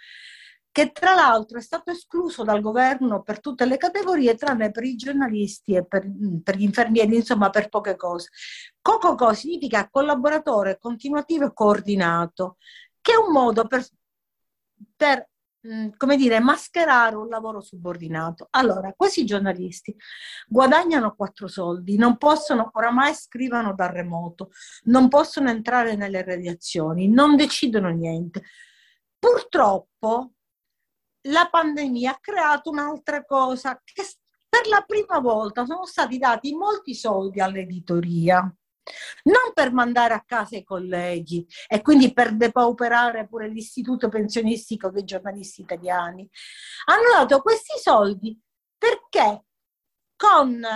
che 0.75 0.91
tra 0.91 1.15
l'altro 1.15 1.59
è 1.59 1.61
stato 1.61 1.93
escluso 1.93 2.43
dal 2.43 2.61
governo 2.61 3.23
per 3.23 3.39
tutte 3.39 3.65
le 3.65 3.77
categorie 3.77 4.35
tranne 4.35 4.73
per 4.73 4.83
i 4.83 4.97
giornalisti 4.97 5.75
e 5.77 5.87
per, 5.87 6.05
per 6.43 6.57
gli 6.57 6.65
infermieri, 6.65 7.15
insomma 7.15 7.49
per 7.49 7.69
poche 7.69 7.95
cose. 7.95 8.31
COCOCO 8.81 9.35
significa 9.35 9.89
collaboratore 9.89 10.79
continuativo 10.81 11.47
e 11.47 11.53
coordinato 11.55 12.57
che 13.05 13.13
è 13.13 13.17
un 13.17 13.33
modo 13.33 13.67
per, 13.67 13.87
per 14.97 15.29
mm, 15.69 15.91
come 15.99 16.17
dire, 16.17 16.41
mascherare 16.41 17.17
un 17.17 17.29
lavoro 17.29 17.61
subordinato. 17.61 18.47
Allora, 18.53 18.95
questi 18.97 19.27
giornalisti 19.27 19.95
guadagnano 20.47 21.15
quattro 21.15 21.47
soldi, 21.47 21.99
non 21.99 22.17
possono, 22.17 22.71
oramai 22.73 23.13
scrivono 23.13 23.75
da 23.75 23.91
remoto, 23.91 24.53
non 24.85 25.09
possono 25.09 25.51
entrare 25.51 25.97
nelle 25.97 26.23
redazioni, 26.23 27.07
non 27.09 27.37
decidono 27.37 27.91
niente. 27.91 28.45
Purtroppo 29.19 30.33
la 31.29 31.47
pandemia 31.51 32.13
ha 32.13 32.19
creato 32.23 32.71
un'altra 32.71 33.23
cosa 33.27 33.79
che 33.85 34.03
per 34.49 34.67
la 34.67 34.83
prima 34.87 35.19
volta 35.19 35.67
sono 35.67 35.85
stati 35.85 36.17
dati 36.17 36.55
molti 36.55 36.95
soldi 36.95 37.41
all'editoria 37.41 38.51
non 39.25 39.53
per 39.55 39.73
mandare 39.73 40.15
a 40.15 40.25
casa 40.27 40.57
i 40.57 40.65
colleghi 40.65 41.47
e 41.69 41.81
quindi 41.83 42.13
per 42.13 42.37
depauperare 42.37 43.27
pure 43.27 43.49
l'istituto 43.49 44.09
pensionistico 44.09 44.91
dei 44.91 45.05
giornalisti 45.05 45.63
italiani. 45.63 46.29
Hanno 46.87 47.25
dato 47.25 47.41
questi 47.41 47.79
soldi 47.79 48.39
perché 48.77 49.45
con 50.17 50.67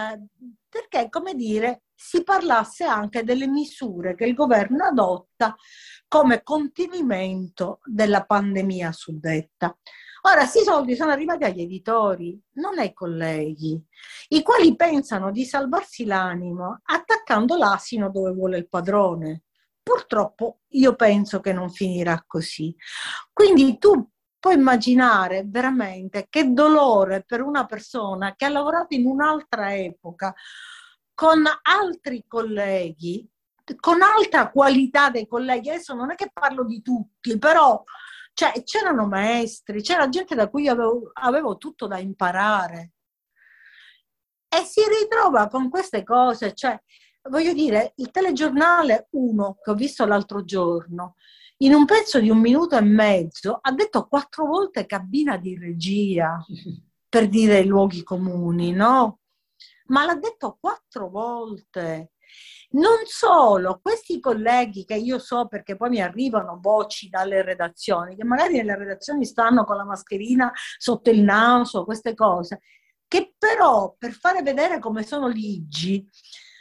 perché, 0.69 1.09
come 1.09 1.35
dire, 1.35 1.85
si 1.95 2.23
parlasse 2.23 2.85
anche 2.85 3.25
delle 3.25 3.47
misure 3.47 4.15
che 4.15 4.25
il 4.25 4.35
governo 4.35 4.85
adotta 4.85 5.57
come 6.07 6.43
contenimento 6.43 7.81
della 7.85 8.25
pandemia 8.25 8.93
suddetta. 8.93 9.77
Ora, 10.31 10.41
questi 10.41 10.63
soldi 10.63 10.95
sono 10.95 11.11
arrivati 11.11 11.45
agli 11.45 11.63
editori, 11.63 12.39
non 12.57 12.79
ai 12.79 12.93
colleghi, 12.93 13.83
i 14.29 14.43
quali 14.43 14.77
pensano 14.77 15.31
di 15.31 15.47
salvarsi 15.47 16.05
l'animo 16.05 16.81
attaccando 16.83 17.57
l'asino 17.57 18.11
dove 18.11 18.33
vuole 18.33 18.59
il 18.59 18.69
padrone. 18.69 19.45
Purtroppo 19.83 20.59
io 20.73 20.95
penso 20.97 21.41
che 21.41 21.55
non 21.55 21.71
finirà 21.71 22.23
così. 22.27 22.77
Quindi 23.33 23.79
tu 23.79 24.07
puoi 24.39 24.57
immaginare 24.57 25.45
veramente 25.47 26.27
che 26.29 26.53
dolore 26.53 27.25
per 27.27 27.41
una 27.41 27.65
persona 27.65 28.35
che 28.37 28.45
ha 28.45 28.51
lavorato 28.51 28.95
in 28.95 29.07
un'altra 29.07 29.75
epoca 29.75 30.35
con 31.15 31.43
altri 31.63 32.25
colleghi, 32.29 33.27
con 33.81 34.03
altra 34.03 34.51
qualità 34.51 35.09
dei 35.09 35.27
colleghi. 35.27 35.71
Adesso 35.71 35.95
non 35.95 36.11
è 36.11 36.17
che 36.17 36.29
parlo 36.31 36.67
di 36.67 36.83
tutti, 36.83 37.39
però 37.39 37.83
cioè, 38.39 38.63
c'erano 38.63 39.09
maestri, 39.09 39.83
c'era 39.83 40.09
gente 40.09 40.37
da 40.37 40.49
cui 40.49 40.69
avevo, 40.69 41.11
avevo 41.15 41.57
tutto 41.57 41.89
da 41.89 41.99
imparare. 41.99 42.93
E 44.49 44.59
si 44.59 44.81
ritrova 44.89 45.49
con 45.49 45.69
queste 45.69 46.05
cose, 46.05 46.55
cioè, 46.55 46.81
voglio 47.31 47.53
dire, 47.53 47.95
il 47.97 48.13
telegiornale 48.13 49.09
1 49.11 49.59
che 49.61 49.71
ho 49.73 49.75
visto 49.75 50.05
l'altro 50.05 50.45
giorno, 50.45 51.17
in 51.65 51.75
un 51.75 51.85
pezzo 51.85 52.21
di 52.21 52.31
un 52.31 52.39
minuto 52.39 52.77
e 52.77 52.81
mezzo, 52.81 53.59
ha 53.61 53.73
detto 53.73 54.07
quattro 54.07 54.47
volte 54.47 54.87
cabina 54.87 55.37
di 55.37 55.59
regia 55.59 56.39
per 57.09 57.29
dire 57.29 57.59
i 57.59 57.67
luoghi 57.67 58.05
comuni, 58.05 58.71
no? 58.71 59.19
Ma 59.87 60.05
l'ha 60.05 60.15
detto 60.15 60.59
quattro 60.61 61.09
volte. 61.09 62.13
Non 62.71 62.99
solo, 63.05 63.81
questi 63.83 64.21
colleghi 64.21 64.85
che 64.85 64.95
io 64.95 65.19
so 65.19 65.47
perché 65.47 65.77
poi 65.77 65.89
mi 65.89 66.03
arrivano 66.03 66.59
voci 66.61 67.09
dalle 67.09 67.43
redazioni, 67.43 68.15
che 68.15 68.25
magari 68.25 68.57
nelle 68.57 68.77
redazioni 68.77 69.25
stanno 69.25 69.65
con 69.65 69.77
la 69.77 69.85
mascherina 69.85 70.53
sotto 70.77 71.11
il 71.11 71.23
naso, 71.23 71.85
queste 71.85 72.15
cose, 72.15 72.61
che 73.07 73.35
però 73.39 73.95
per 73.97 74.13
fare 74.13 74.43
vedere 74.43 74.79
come 74.79 75.03
sono 75.03 75.29
ligi, 75.29 76.07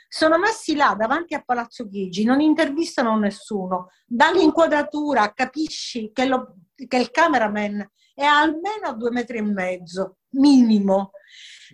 sono 0.08 0.38
messi 0.38 0.76
là 0.76 0.96
davanti 0.98 1.34
a 1.34 1.44
Palazzo 1.44 1.88
Chigi, 1.88 2.24
non 2.24 2.40
intervistano 2.40 3.18
nessuno, 3.18 3.90
dall'inquadratura 4.06 5.34
capisci 5.34 6.12
che, 6.14 6.26
lo, 6.26 6.56
che 6.88 6.98
il 6.98 7.12
cameraman 7.12 7.92
è 8.14 8.24
almeno 8.24 8.88
a 8.88 8.94
due 8.94 9.12
metri 9.12 9.38
e 9.38 9.42
mezzo, 9.42 10.18
minimo. 10.30 11.12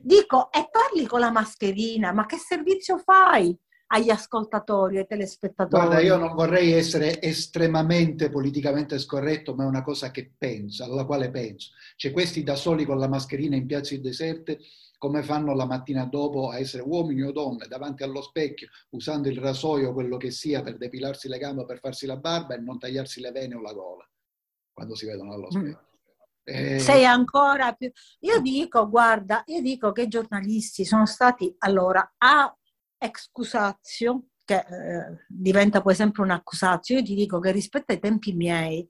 Dico, 0.01 0.51
e 0.51 0.67
parli 0.69 1.05
con 1.05 1.19
la 1.19 1.31
mascherina, 1.31 2.11
ma 2.11 2.25
che 2.25 2.37
servizio 2.37 2.97
fai? 2.97 3.57
Agli 3.93 4.09
ascoltatori, 4.09 4.97
ai 4.97 5.05
telespettatori. 5.05 5.85
Guarda, 5.85 6.01
io 6.01 6.17
non 6.17 6.33
vorrei 6.33 6.71
essere 6.71 7.21
estremamente 7.21 8.31
politicamente 8.31 8.97
scorretto, 8.97 9.53
ma 9.53 9.65
è 9.65 9.67
una 9.67 9.83
cosa 9.83 10.09
che 10.09 10.33
penso, 10.35 10.83
alla 10.83 11.05
quale 11.05 11.29
penso. 11.29 11.73
C'è 11.95 12.11
questi 12.11 12.41
da 12.41 12.55
soli 12.55 12.85
con 12.85 12.97
la 12.97 13.07
mascherina 13.07 13.55
in 13.55 13.67
piazze 13.67 14.01
deserte, 14.01 14.59
come 14.97 15.21
fanno 15.21 15.53
la 15.53 15.67
mattina 15.67 16.05
dopo 16.05 16.49
a 16.49 16.57
essere 16.57 16.81
uomini 16.81 17.21
o 17.21 17.31
donne 17.31 17.67
davanti 17.67 18.01
allo 18.01 18.23
specchio, 18.23 18.69
usando 18.89 19.29
il 19.29 19.37
rasoio, 19.37 19.93
quello 19.93 20.17
che 20.17 20.31
sia, 20.31 20.63
per 20.63 20.77
depilarsi 20.77 21.27
le 21.27 21.37
gambe 21.37 21.61
o 21.61 21.65
per 21.65 21.77
farsi 21.77 22.07
la 22.07 22.17
barba 22.17 22.55
e 22.55 22.57
non 22.57 22.79
tagliarsi 22.79 23.21
le 23.21 23.31
vene 23.31 23.53
o 23.53 23.61
la 23.61 23.73
gola, 23.73 24.09
quando 24.73 24.95
si 24.95 25.05
vedono 25.05 25.33
allo 25.33 25.49
mm. 25.53 25.59
specchio. 25.59 25.77
Mm. 25.77 26.55
Eh... 26.75 26.79
Sei 26.79 27.05
ancora 27.05 27.73
più... 27.73 27.91
Io 28.21 28.41
dico, 28.41 28.89
guarda, 28.89 29.43
io 29.45 29.61
dico 29.61 29.91
che 29.91 30.01
i 30.01 30.07
giornalisti 30.07 30.83
sono 30.83 31.05
stati 31.05 31.53
allora 31.59 32.15
a 32.17 32.57
excusatio, 33.03 34.27
che 34.45 34.55
eh, 34.55 35.25
diventa 35.27 35.81
poi 35.81 35.95
sempre 35.95 36.23
un'accusatio, 36.23 36.97
io 36.97 37.03
ti 37.03 37.15
dico 37.15 37.39
che 37.39 37.51
rispetto 37.51 37.91
ai 37.91 37.99
tempi 37.99 38.33
miei, 38.33 38.87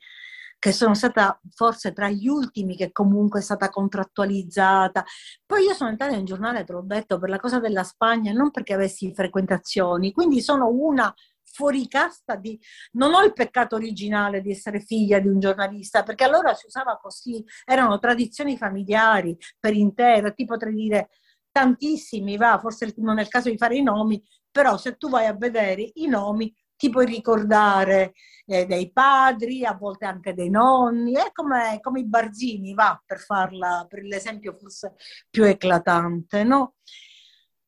che 0.57 0.71
sono 0.71 0.93
stata 0.93 1.37
forse 1.53 1.91
tra 1.91 2.09
gli 2.09 2.27
ultimi 2.27 2.77
che 2.77 2.93
comunque 2.93 3.41
è 3.41 3.43
stata 3.43 3.69
contrattualizzata. 3.69 5.03
Poi 5.45 5.65
io 5.65 5.73
sono 5.73 5.89
entrata 5.89 6.15
in 6.15 6.23
giornale, 6.23 6.63
te 6.63 6.71
l'ho 6.71 6.83
detto, 6.85 7.19
per 7.19 7.29
la 7.29 7.39
cosa 7.39 7.59
della 7.59 7.83
Spagna, 7.83 8.31
non 8.31 8.49
perché 8.49 8.73
avessi 8.73 9.13
frequentazioni, 9.13 10.13
quindi 10.13 10.41
sono 10.41 10.69
una 10.69 11.13
fuori 11.43 11.87
casta 11.87 12.35
di... 12.35 12.57
Non 12.93 13.13
ho 13.13 13.23
il 13.23 13.33
peccato 13.33 13.75
originale 13.75 14.41
di 14.41 14.51
essere 14.51 14.79
figlia 14.79 15.19
di 15.19 15.27
un 15.27 15.39
giornalista, 15.39 16.03
perché 16.03 16.23
allora 16.23 16.53
si 16.53 16.65
usava 16.65 16.97
così, 16.97 17.43
erano 17.65 17.99
tradizioni 17.99 18.57
familiari 18.57 19.37
per 19.59 19.73
intero, 19.73 20.33
ti 20.33 20.45
potrei 20.45 20.73
dire 20.73 21.09
tantissimi, 21.53 22.35
va, 22.35 22.59
forse 22.59 22.93
non 22.97 23.19
è 23.19 23.21
il 23.21 23.29
caso 23.29 23.49
di 23.49 23.57
fare 23.57 23.77
i 23.77 23.83
nomi, 23.83 24.21
però 24.51 24.75
se 24.77 24.97
tu 24.97 25.07
vai 25.07 25.27
a 25.27 25.33
vedere 25.33 25.89
i 25.93 26.07
nomi 26.07 26.53
ti 26.75 26.89
puoi 26.89 27.05
ricordare 27.05 28.13
eh, 28.45 28.65
dei 28.65 28.91
padri, 28.91 29.63
a 29.63 29.73
volte 29.73 30.05
anche 30.05 30.33
dei 30.33 30.49
nonni, 30.49 31.13
è 31.13 31.31
come, 31.31 31.79
come 31.79 32.01
i 32.01 32.05
barzini, 32.07 32.73
va, 32.73 33.01
per 33.05 33.19
farla, 33.19 33.85
per 33.87 34.03
l'esempio 34.03 34.57
forse 34.59 34.95
più 35.29 35.43
eclatante, 35.45 36.43
no? 36.43 36.75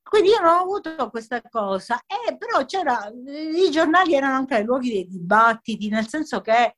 Quindi 0.02 0.30
io 0.30 0.39
non 0.41 0.56
ho 0.56 0.62
avuto 0.62 1.10
questa 1.10 1.41
cosa, 1.41 2.02
eh, 2.06 2.38
però 2.38 2.65
c'era, 2.65 3.10
i 3.10 3.71
giornali 3.71 4.15
erano 4.15 4.36
anche 4.36 4.58
i 4.58 4.63
luoghi 4.63 4.91
dei 4.91 5.08
dibattiti, 5.08 5.89
nel 5.89 6.08
senso 6.08 6.41
che 6.41 6.76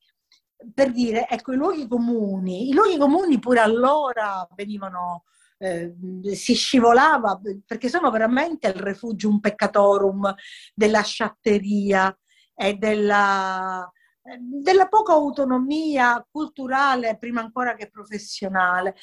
per 0.74 0.92
dire, 0.92 1.28
ecco, 1.28 1.54
i 1.54 1.58
luoghi 1.58 1.88
comuni, 1.88 2.70
i 2.70 2.74
luoghi 2.74 2.98
comuni 2.98 3.40
pure 3.40 3.60
allora 3.60 4.48
venivano 4.56 5.24
eh, 5.58 5.94
si 6.34 6.54
scivolava, 6.54 7.40
perché 7.66 7.90
sono 7.90 8.12
veramente 8.12 8.68
il 8.68 8.76
refugium 8.76 9.40
peccatorum 9.40 10.34
della 10.74 11.02
sciatteria 11.02 12.16
e 12.54 12.74
della, 12.76 13.90
della 14.38 14.88
poca 14.88 15.14
autonomia 15.14 16.26
culturale, 16.30 17.18
prima 17.18 17.42
ancora 17.42 17.76
che 17.76 17.90
professionale. 17.90 18.96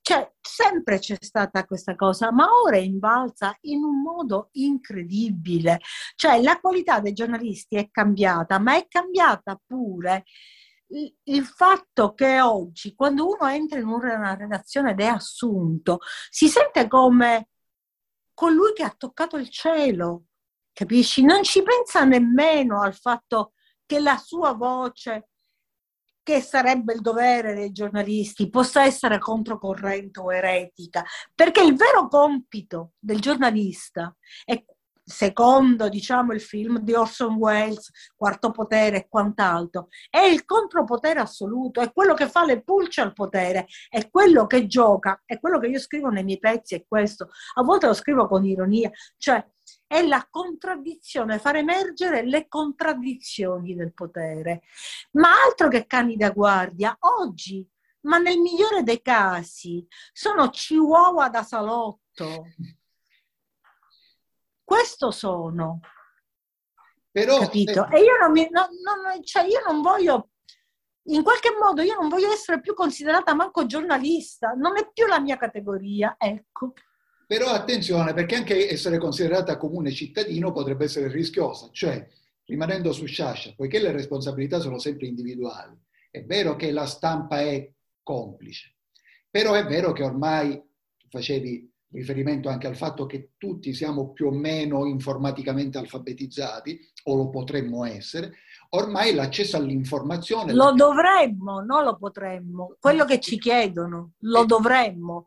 Cioè, 0.00 0.32
sempre 0.40 0.98
c'è 0.98 1.16
stata 1.20 1.64
questa 1.64 1.94
cosa, 1.94 2.32
ma 2.32 2.48
ora 2.64 2.76
è 2.76 2.80
invalsa 2.80 3.54
in 3.62 3.82
un 3.84 4.00
modo 4.00 4.48
incredibile. 4.52 5.80
Cioè, 6.14 6.40
la 6.40 6.58
qualità 6.58 7.00
dei 7.00 7.12
giornalisti 7.12 7.76
è 7.76 7.90
cambiata, 7.90 8.58
ma 8.58 8.76
è 8.76 8.86
cambiata 8.88 9.60
pure 9.66 10.24
il 10.88 11.44
fatto 11.44 12.14
che 12.14 12.40
oggi, 12.40 12.94
quando 12.94 13.26
uno 13.28 13.46
entra 13.48 13.78
in 13.78 13.86
una 13.86 14.34
redazione 14.34 14.92
ed 14.92 15.00
è 15.00 15.06
assunto, 15.06 15.98
si 16.30 16.48
sente 16.48 16.88
come 16.88 17.48
colui 18.32 18.72
che 18.72 18.84
ha 18.84 18.94
toccato 18.96 19.36
il 19.36 19.50
cielo, 19.50 20.24
capisci? 20.72 21.24
Non 21.24 21.42
ci 21.42 21.62
pensa 21.62 22.04
nemmeno 22.04 22.80
al 22.80 22.94
fatto 22.94 23.52
che 23.84 23.98
la 24.00 24.16
sua 24.16 24.52
voce, 24.52 25.30
che 26.22 26.40
sarebbe 26.40 26.92
il 26.92 27.00
dovere 27.00 27.54
dei 27.54 27.72
giornalisti, 27.72 28.50
possa 28.50 28.84
essere 28.84 29.18
controcorrente 29.18 30.20
o 30.20 30.32
eretica, 30.32 31.04
perché 31.34 31.62
il 31.62 31.74
vero 31.74 32.06
compito 32.06 32.92
del 32.98 33.18
giornalista 33.18 34.14
è 34.44 34.62
secondo 35.08 35.88
diciamo 35.88 36.32
il 36.34 36.40
film 36.40 36.78
di 36.80 36.92
Orson 36.92 37.34
Welles, 37.36 37.90
Quarto 38.14 38.50
Potere 38.50 38.96
e 38.98 39.08
quant'altro, 39.08 39.88
è 40.10 40.20
il 40.20 40.44
contropotere 40.44 41.20
assoluto, 41.20 41.80
è 41.80 41.92
quello 41.92 42.14
che 42.14 42.28
fa 42.28 42.44
le 42.44 42.62
pulce 42.62 43.00
al 43.00 43.14
potere, 43.14 43.66
è 43.88 44.10
quello 44.10 44.46
che 44.46 44.66
gioca, 44.66 45.22
è 45.24 45.40
quello 45.40 45.58
che 45.58 45.68
io 45.68 45.78
scrivo 45.78 46.10
nei 46.10 46.24
miei 46.24 46.38
pezzi, 46.38 46.74
è 46.74 46.84
questo, 46.86 47.30
a 47.54 47.62
volte 47.62 47.86
lo 47.86 47.94
scrivo 47.94 48.28
con 48.28 48.44
ironia, 48.44 48.90
cioè 49.16 49.44
è 49.86 50.06
la 50.06 50.26
contraddizione, 50.30 51.38
far 51.38 51.56
emergere 51.56 52.22
le 52.22 52.46
contraddizioni 52.46 53.74
del 53.74 53.94
potere. 53.94 54.62
Ma 55.12 55.30
altro 55.46 55.68
che 55.68 55.86
cani 55.86 56.16
da 56.16 56.30
guardia, 56.30 56.94
oggi, 57.00 57.66
ma 58.02 58.18
nel 58.18 58.38
migliore 58.38 58.82
dei 58.82 59.00
casi, 59.00 59.86
sono 60.12 60.50
chihuahua 60.50 61.30
da 61.30 61.42
salotto 61.42 62.44
questo 64.68 65.10
sono. 65.10 65.80
Però, 67.10 67.38
capito? 67.38 67.88
Eh, 67.88 68.00
e 68.00 68.02
io 68.02 68.18
non, 68.20 68.32
mi, 68.32 68.46
non, 68.50 68.68
non, 68.84 69.24
cioè 69.24 69.44
io 69.44 69.62
non 69.66 69.80
voglio, 69.80 70.32
in 71.04 71.22
qualche 71.22 71.56
modo 71.58 71.80
io 71.80 71.94
non 71.94 72.10
voglio 72.10 72.30
essere 72.30 72.60
più 72.60 72.74
considerata 72.74 73.32
manco 73.32 73.64
giornalista, 73.64 74.50
non 74.50 74.76
è 74.76 74.90
più 74.92 75.06
la 75.06 75.20
mia 75.20 75.38
categoria, 75.38 76.16
ecco. 76.18 76.74
Però 77.26 77.48
attenzione, 77.48 78.12
perché 78.12 78.36
anche 78.36 78.70
essere 78.70 78.98
considerata 78.98 79.56
comune 79.56 79.90
cittadino 79.90 80.52
potrebbe 80.52 80.84
essere 80.84 81.08
rischiosa, 81.08 81.70
cioè 81.72 82.06
rimanendo 82.44 82.92
su 82.92 83.06
Sciascia, 83.06 83.54
poiché 83.56 83.80
le 83.80 83.92
responsabilità 83.92 84.60
sono 84.60 84.78
sempre 84.78 85.06
individuali, 85.06 85.74
è 86.10 86.22
vero 86.24 86.56
che 86.56 86.72
la 86.72 86.84
stampa 86.84 87.40
è 87.40 87.70
complice, 88.02 88.76
però 89.30 89.54
è 89.54 89.64
vero 89.64 89.92
che 89.92 90.02
ormai, 90.02 90.62
tu 90.98 91.08
facevi 91.08 91.72
riferimento 91.90 92.48
anche 92.48 92.66
al 92.66 92.76
fatto 92.76 93.06
che 93.06 93.32
tutti 93.38 93.72
siamo 93.72 94.12
più 94.12 94.26
o 94.26 94.30
meno 94.30 94.84
informaticamente 94.84 95.78
alfabetizzati, 95.78 96.78
o 97.04 97.16
lo 97.16 97.30
potremmo 97.30 97.84
essere, 97.84 98.34
ormai 98.70 99.14
l'accesso 99.14 99.56
all'informazione... 99.56 100.52
Lo 100.52 100.72
dovremmo, 100.72 101.60
non 101.60 101.84
lo 101.84 101.96
potremmo. 101.96 102.76
Quello 102.78 103.04
che 103.04 103.20
ci 103.20 103.38
chiedono, 103.38 104.12
lo 104.18 104.42
eh. 104.42 104.46
dovremmo. 104.46 105.26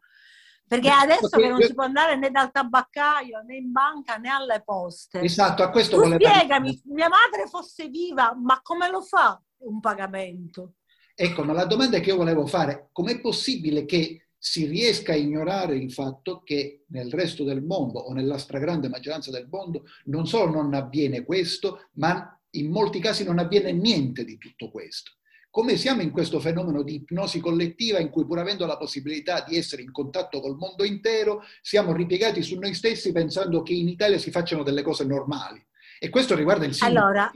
Perché 0.68 0.90
adesso 0.90 1.28
che 1.28 1.50
non 1.50 1.62
si 1.62 1.74
può 1.74 1.84
andare 1.84 2.16
né 2.16 2.32
dal 2.32 2.50
tabaccaio, 2.50 3.42
né 3.46 3.58
in 3.58 3.72
banca, 3.74 4.16
né 4.16 4.30
alle 4.30 4.62
poste. 4.64 5.20
Esatto, 5.20 5.64
a 5.64 5.70
questo 5.70 6.02
tu 6.02 6.14
spiegami, 6.14 6.82
mia 6.86 7.10
madre 7.10 7.48
fosse 7.50 7.90
viva, 7.90 8.34
ma 8.42 8.62
come 8.64 8.90
lo 8.90 9.02
fa 9.02 9.42
un 9.64 9.82
pagamento? 9.82 10.76
Ecco, 11.14 11.44
ma 11.44 11.52
la 11.52 11.66
domanda 11.66 12.00
che 12.00 12.10
io 12.10 12.16
volevo 12.16 12.46
fare, 12.46 12.88
com'è 12.94 13.20
possibile 13.20 13.84
che 13.84 14.30
si 14.44 14.66
riesca 14.66 15.12
a 15.12 15.18
ignorare 15.18 15.78
il 15.78 15.92
fatto 15.92 16.42
che 16.44 16.86
nel 16.88 17.12
resto 17.12 17.44
del 17.44 17.62
mondo 17.62 18.00
o 18.00 18.12
nella 18.12 18.40
stragrande 18.40 18.90
maggioranza 18.90 19.30
del 19.30 19.48
mondo 19.48 19.84
non 20.06 20.26
solo 20.26 20.52
non 20.52 20.74
avviene 20.74 21.24
questo, 21.24 21.90
ma 21.94 22.42
in 22.52 22.72
molti 22.72 23.00
casi 23.00 23.24
non 23.24 23.38
avviene 23.38 23.72
niente 23.72 24.26
di 24.26 24.40
tutto 24.40 24.72
questo 24.72 25.12
come 25.52 25.76
siamo 25.76 26.02
in 26.02 26.12
questo 26.12 26.40
fenomeno 26.40 26.82
di 26.82 26.96
ipnosi 26.96 27.42
collettiva 27.42 28.00
in 28.00 28.10
cui 28.10 28.26
pur 28.26 28.40
avendo 28.40 28.66
la 28.66 28.78
possibilità 28.78 29.44
di 29.46 29.58
essere 29.58 29.82
in 29.82 29.92
contatto 29.92 30.40
col 30.40 30.56
mondo 30.56 30.86
intero, 30.86 31.44
siamo 31.62 31.92
ripiegati 31.92 32.42
su 32.42 32.58
noi 32.58 32.74
stessi 32.74 33.12
pensando 33.12 33.62
che 33.62 33.74
in 33.74 33.90
Italia 33.90 34.18
si 34.18 34.32
facciano 34.32 34.64
delle 34.64 34.82
cose 34.82 35.04
normali. 35.04 35.62
E 36.00 36.08
questo 36.08 36.36
riguarda 36.36 36.66
il 36.66 36.74
singolo. 36.74 37.06
Allora, 37.06 37.32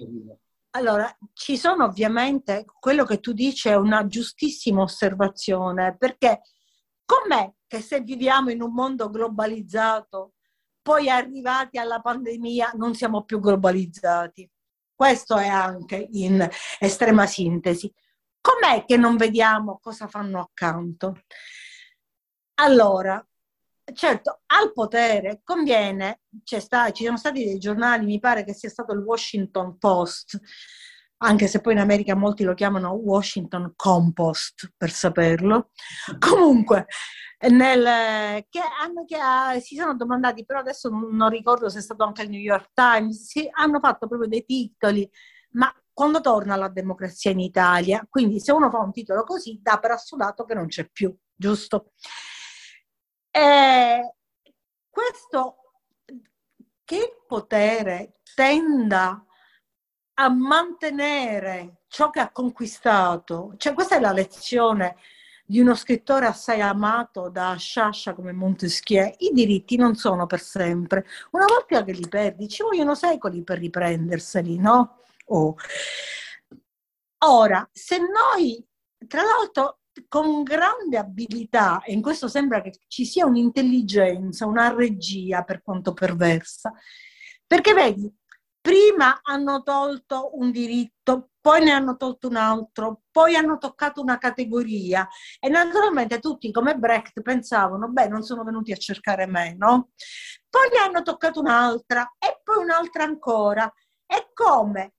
allora, 0.71 1.17
ci 1.33 1.57
sono 1.57 1.83
ovviamente, 1.83 2.63
quello 2.79 3.03
che 3.03 3.19
tu 3.19 3.33
dici 3.33 3.67
è 3.67 3.75
una 3.75 4.07
giustissima 4.07 4.81
osservazione, 4.81 5.97
perché 5.97 6.39
com'è 7.05 7.51
che 7.67 7.81
se 7.81 8.01
viviamo 8.01 8.49
in 8.49 8.61
un 8.61 8.73
mondo 8.73 9.09
globalizzato, 9.09 10.33
poi 10.81 11.09
arrivati 11.09 11.77
alla 11.77 11.99
pandemia 11.99 12.73
non 12.75 12.93
siamo 12.93 13.23
più 13.23 13.39
globalizzati? 13.39 14.49
Questo 14.93 15.37
è 15.37 15.47
anche 15.47 16.07
in 16.11 16.47
estrema 16.79 17.25
sintesi. 17.25 17.91
Com'è 18.39 18.85
che 18.85 18.97
non 18.97 19.17
vediamo 19.17 19.79
cosa 19.81 20.07
fanno 20.07 20.39
accanto? 20.39 21.23
Allora, 22.55 23.25
certo, 23.93 24.41
al 24.47 24.71
potere 24.71 25.41
conviene, 25.43 26.21
sta, 26.43 26.91
ci 26.91 27.03
sono 27.03 27.17
stati 27.17 27.43
dei 27.43 27.57
giornali, 27.57 28.05
mi 28.05 28.19
pare 28.19 28.43
che 28.43 28.53
sia 28.53 28.69
stato 28.69 28.93
il 28.93 28.99
Washington 28.99 29.77
Post, 29.77 30.39
anche 31.17 31.47
se 31.47 31.61
poi 31.61 31.73
in 31.73 31.79
America 31.79 32.15
molti 32.15 32.43
lo 32.43 32.53
chiamano 32.53 32.91
Washington 32.91 33.73
Compost, 33.75 34.73
per 34.75 34.91
saperlo. 34.91 35.71
Comunque, 36.19 36.87
nel, 37.49 38.45
che, 38.49 38.59
hanno, 38.79 39.05
che 39.05 39.17
ha, 39.17 39.59
si 39.59 39.75
sono 39.75 39.95
domandati, 39.95 40.45
però 40.45 40.59
adesso 40.59 40.89
non, 40.89 41.29
ricordo 41.29 41.69
se 41.69 41.79
è 41.79 41.81
stato 41.81 42.03
anche 42.03 42.23
il 42.23 42.29
New 42.29 42.39
York 42.39 42.71
Times, 42.73 43.27
si, 43.27 43.47
hanno 43.51 43.79
fatto 43.79 44.07
proprio 44.07 44.27
dei 44.27 44.45
titoli, 44.45 45.09
ma 45.51 45.73
quando 45.93 46.19
torna 46.19 46.55
la 46.55 46.67
democrazia 46.67 47.31
in 47.31 47.39
Italia. 47.39 48.05
Quindi 48.09 48.39
se 48.39 48.51
uno 48.51 48.69
fa 48.69 48.79
un 48.79 48.91
titolo 48.91 49.23
così, 49.23 49.59
dà 49.61 49.79
per 49.79 49.91
assolato 49.91 50.43
che 50.43 50.53
non 50.53 50.67
c'è 50.67 50.89
più, 50.89 51.15
giusto? 51.33 51.93
E 53.31 54.15
questo 54.89 55.57
che 56.83 56.95
il 56.95 57.23
potere 57.27 58.19
tenda 58.35 59.25
a 60.15 60.29
mantenere 60.29 61.81
ciò 61.87 62.09
che 62.09 62.19
ha 62.19 62.31
conquistato, 62.31 63.53
cioè 63.57 63.73
questa 63.73 63.97
è 63.97 63.99
la 63.99 64.11
lezione 64.11 64.97
di 65.45 65.59
uno 65.59 65.75
scrittore 65.75 66.25
assai 66.25 66.59
amato 66.61 67.29
da 67.29 67.55
Sciascia 67.55 68.15
come 68.15 68.31
Montesquieu, 68.31 69.13
i 69.19 69.31
diritti 69.31 69.75
non 69.75 69.95
sono 69.95 70.25
per 70.25 70.41
sempre. 70.41 71.05
Una 71.31 71.45
volta 71.45 71.83
che 71.83 71.91
li 71.91 72.07
perdi, 72.07 72.47
ci 72.47 72.63
vogliono 72.63 72.95
secoli 72.95 73.43
per 73.43 73.59
riprenderseli, 73.59 74.57
no? 74.57 75.01
Oh. 75.27 75.55
Ora, 77.19 77.67
se 77.71 77.97
noi, 77.99 78.63
tra 79.07 79.21
l'altro, 79.21 79.81
con 80.07 80.43
grande 80.43 80.97
abilità, 80.97 81.81
e 81.83 81.93
in 81.93 82.01
questo 82.01 82.27
sembra 82.27 82.61
che 82.61 82.73
ci 82.87 83.05
sia 83.05 83.25
un'intelligenza, 83.25 84.45
una 84.47 84.73
regia 84.73 85.43
per 85.43 85.61
quanto 85.61 85.93
perversa, 85.93 86.73
perché 87.45 87.73
vedi, 87.73 88.11
prima 88.65 89.19
hanno 89.21 89.61
tolto 89.61 90.31
un 90.39 90.49
diritto, 90.49 91.29
poi 91.39 91.63
ne 91.63 91.69
hanno 91.69 91.97
tolto 91.97 92.29
un 92.29 92.35
altro, 92.35 93.03
poi 93.11 93.35
hanno 93.35 93.59
toccato 93.59 94.01
una 94.01 94.17
categoria 94.17 95.07
e 95.39 95.49
naturalmente 95.49 96.17
tutti 96.17 96.51
come 96.51 96.75
Brecht 96.75 97.21
pensavano, 97.21 97.89
beh, 97.89 98.07
non 98.07 98.23
sono 98.23 98.43
venuti 98.43 98.71
a 98.71 98.77
cercare 98.77 99.27
me, 99.27 99.53
no? 99.55 99.91
Poi 100.49 100.67
ne 100.73 100.79
hanno 100.79 101.03
toccato 101.03 101.41
un'altra 101.41 102.15
e 102.17 102.41
poi 102.43 102.63
un'altra 102.63 103.03
ancora. 103.03 103.71
E 104.03 104.31
come 104.33 104.93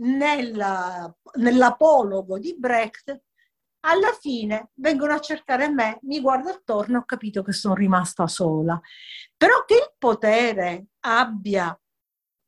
nella, 0.00 1.08
nell'apologo 1.34 2.40
di 2.40 2.56
Brecht, 2.58 3.16
alla 3.86 4.12
fine 4.18 4.70
vengono 4.74 5.12
a 5.14 5.20
cercare 5.20 5.68
me, 5.70 6.00
mi 6.02 6.20
guardo 6.20 6.48
attorno 6.48 6.96
e 6.96 7.00
ho 7.02 7.04
capito 7.04 7.44
che 7.44 7.52
sono 7.52 7.74
rimasta 7.74 8.26
sola. 8.26 8.80
Però 9.36 9.62
che 9.64 9.74
il 9.74 9.94
potere 9.98 10.86
abbia 11.00 11.78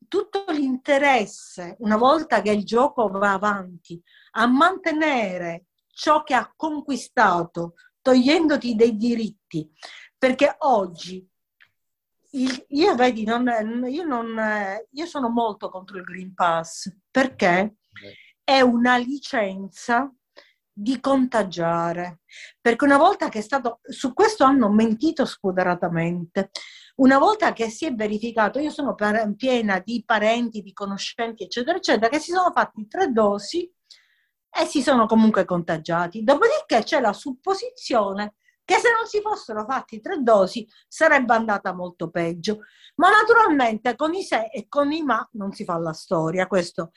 tutto 0.08 0.44
l'interesse, 0.48 1.76
una 1.80 1.96
volta 1.96 2.42
che 2.42 2.50
il 2.50 2.64
gioco 2.64 3.08
va 3.08 3.32
avanti, 3.32 4.00
a 4.32 4.46
mantenere 4.46 5.66
ciò 5.88 6.22
che 6.22 6.34
ha 6.34 6.52
conquistato, 6.54 7.74
togliendoti 8.02 8.74
dei 8.74 8.96
diritti, 8.96 9.70
perché 10.18 10.54
oggi 10.58 11.28
io 12.68 12.94
vedi, 12.94 13.24
non, 13.24 13.46
io, 13.88 14.04
non, 14.04 14.38
io 14.90 15.06
sono 15.06 15.28
molto 15.28 15.70
contro 15.70 15.96
il 15.96 16.04
Green 16.04 16.34
Pass. 16.34 16.94
Perché? 17.10 17.76
È 18.44 18.60
una 18.60 18.96
licenza 18.98 20.12
di 20.70 21.00
contagiare. 21.00 22.20
Perché 22.60 22.84
una 22.84 22.98
volta 22.98 23.28
che 23.28 23.38
è 23.38 23.42
stato, 23.42 23.80
su 23.82 24.12
questo 24.12 24.44
hanno 24.44 24.70
mentito 24.70 25.24
spudoratamente, 25.24 26.50
una 26.96 27.18
volta 27.18 27.52
che 27.52 27.68
si 27.68 27.86
è 27.86 27.94
verificato, 27.94 28.58
io 28.58 28.70
sono 28.70 28.94
piena 29.36 29.78
di 29.80 30.02
parenti, 30.04 30.62
di 30.62 30.72
conoscenti, 30.72 31.44
eccetera, 31.44 31.76
eccetera, 31.76 32.08
che 32.08 32.18
si 32.18 32.32
sono 32.32 32.50
fatti 32.52 32.86
tre 32.86 33.12
dosi 33.12 33.70
e 34.50 34.64
si 34.64 34.80
sono 34.80 35.06
comunque 35.06 35.44
contagiati. 35.44 36.22
Dopodiché 36.22 36.82
c'è 36.84 37.00
la 37.00 37.12
supposizione 37.12 38.36
che 38.64 38.76
se 38.78 38.90
non 38.90 39.06
si 39.06 39.20
fossero 39.20 39.64
fatti 39.64 40.00
tre 40.00 40.22
dosi 40.22 40.66
sarebbe 40.88 41.34
andata 41.34 41.74
molto 41.74 42.10
peggio. 42.10 42.60
Ma 42.96 43.10
naturalmente 43.10 43.94
con 43.94 44.14
i 44.14 44.22
se 44.22 44.48
e 44.50 44.66
con 44.68 44.90
i 44.90 45.02
ma 45.02 45.26
non 45.32 45.52
si 45.52 45.64
fa 45.64 45.76
la 45.78 45.92
storia, 45.92 46.46
questo. 46.46 46.92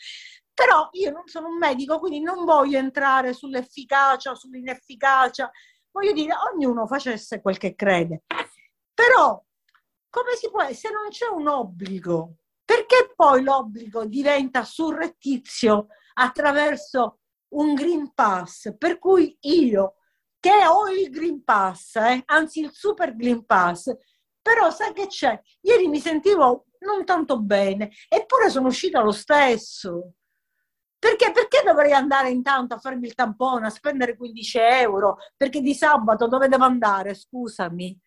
Però 0.54 0.90
io 0.94 1.12
non 1.12 1.28
sono 1.28 1.48
un 1.48 1.58
medico, 1.58 2.00
quindi 2.00 2.22
non 2.22 2.46
voglio 2.46 2.78
entrare 2.78 3.34
sull'efficacia, 3.34 4.34
sull'inefficacia, 4.34 5.52
voglio 5.92 6.12
dire, 6.14 6.34
ognuno 6.54 6.88
facesse 6.88 7.42
quel 7.42 7.58
che 7.58 7.76
crede. 7.76 8.24
Però, 8.94 9.42
come 10.10 10.36
si 10.36 10.50
può, 10.50 10.62
se 10.74 10.90
non 10.92 11.10
c'è 11.10 11.28
un 11.28 11.48
obbligo, 11.48 12.36
perché 12.64 13.14
poi 13.16 13.44
l'obbligo 13.44 14.06
diventa 14.06 14.64
surrettizio 14.64 15.88
attraverso 16.14 17.20
un 17.50 17.74
Green 17.74 18.14
Pass, 18.14 18.76
per 18.78 19.00
cui 19.00 19.38
io 19.42 19.96
che 20.40 20.66
ho 20.66 20.88
il 20.88 21.10
Green 21.10 21.44
Pass, 21.44 21.96
eh? 21.96 22.22
anzi 22.26 22.62
il 22.62 22.72
Super 22.72 23.16
Green 23.16 23.46
Pass, 23.46 23.92
però 24.42 24.72
sai 24.72 24.94
che 24.94 25.08
c'è? 25.08 25.40
Ieri 25.62 25.88
mi 25.88 26.00
sentivo 26.00 26.66
non 26.80 27.04
tanto 27.06 27.40
bene, 27.40 27.92
eppure 28.08 28.50
sono 28.50 28.68
uscita 28.68 29.02
lo 29.02 29.12
stesso. 29.12 30.14
Perché? 30.98 31.32
Perché 31.32 31.62
dovrei 31.64 31.94
andare 31.94 32.30
intanto 32.30 32.76
a 32.76 32.80
farmi 32.80 33.08
il 33.08 33.16
tampone, 33.16 33.68
a 33.68 33.70
spendere 33.70 34.18
15 34.18 34.58
euro? 34.58 35.18
Perché 35.38 35.62
di 35.62 35.74
sabato 35.74 36.28
dove 36.28 36.50
devo 36.50 36.66
andare? 36.66 37.14
Scusami. 37.14 37.98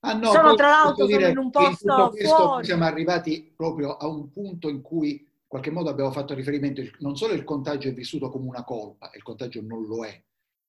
Ah, 0.00 0.14
no, 0.14 0.30
sono 0.30 0.54
tra 0.54 0.68
l'altro 0.68 1.06
sono 1.06 1.26
in 1.26 1.38
un 1.38 1.50
posto 1.50 2.12
in 2.18 2.26
fuori. 2.26 2.64
Siamo 2.64 2.84
arrivati 2.84 3.52
proprio 3.54 3.96
a 3.96 4.06
un 4.06 4.30
punto 4.30 4.68
in 4.68 4.80
cui 4.80 5.10
in 5.10 5.46
qualche 5.46 5.70
modo 5.70 5.90
abbiamo 5.90 6.10
fatto 6.10 6.32
riferimento, 6.32 6.80
non 7.00 7.16
solo 7.16 7.34
il 7.34 7.44
contagio 7.44 7.88
è 7.88 7.92
vissuto 7.92 8.30
come 8.30 8.48
una 8.48 8.64
colpa, 8.64 9.10
il 9.14 9.22
contagio 9.22 9.60
non 9.62 9.84
lo 9.84 10.04
è, 10.04 10.08
a 10.10 10.22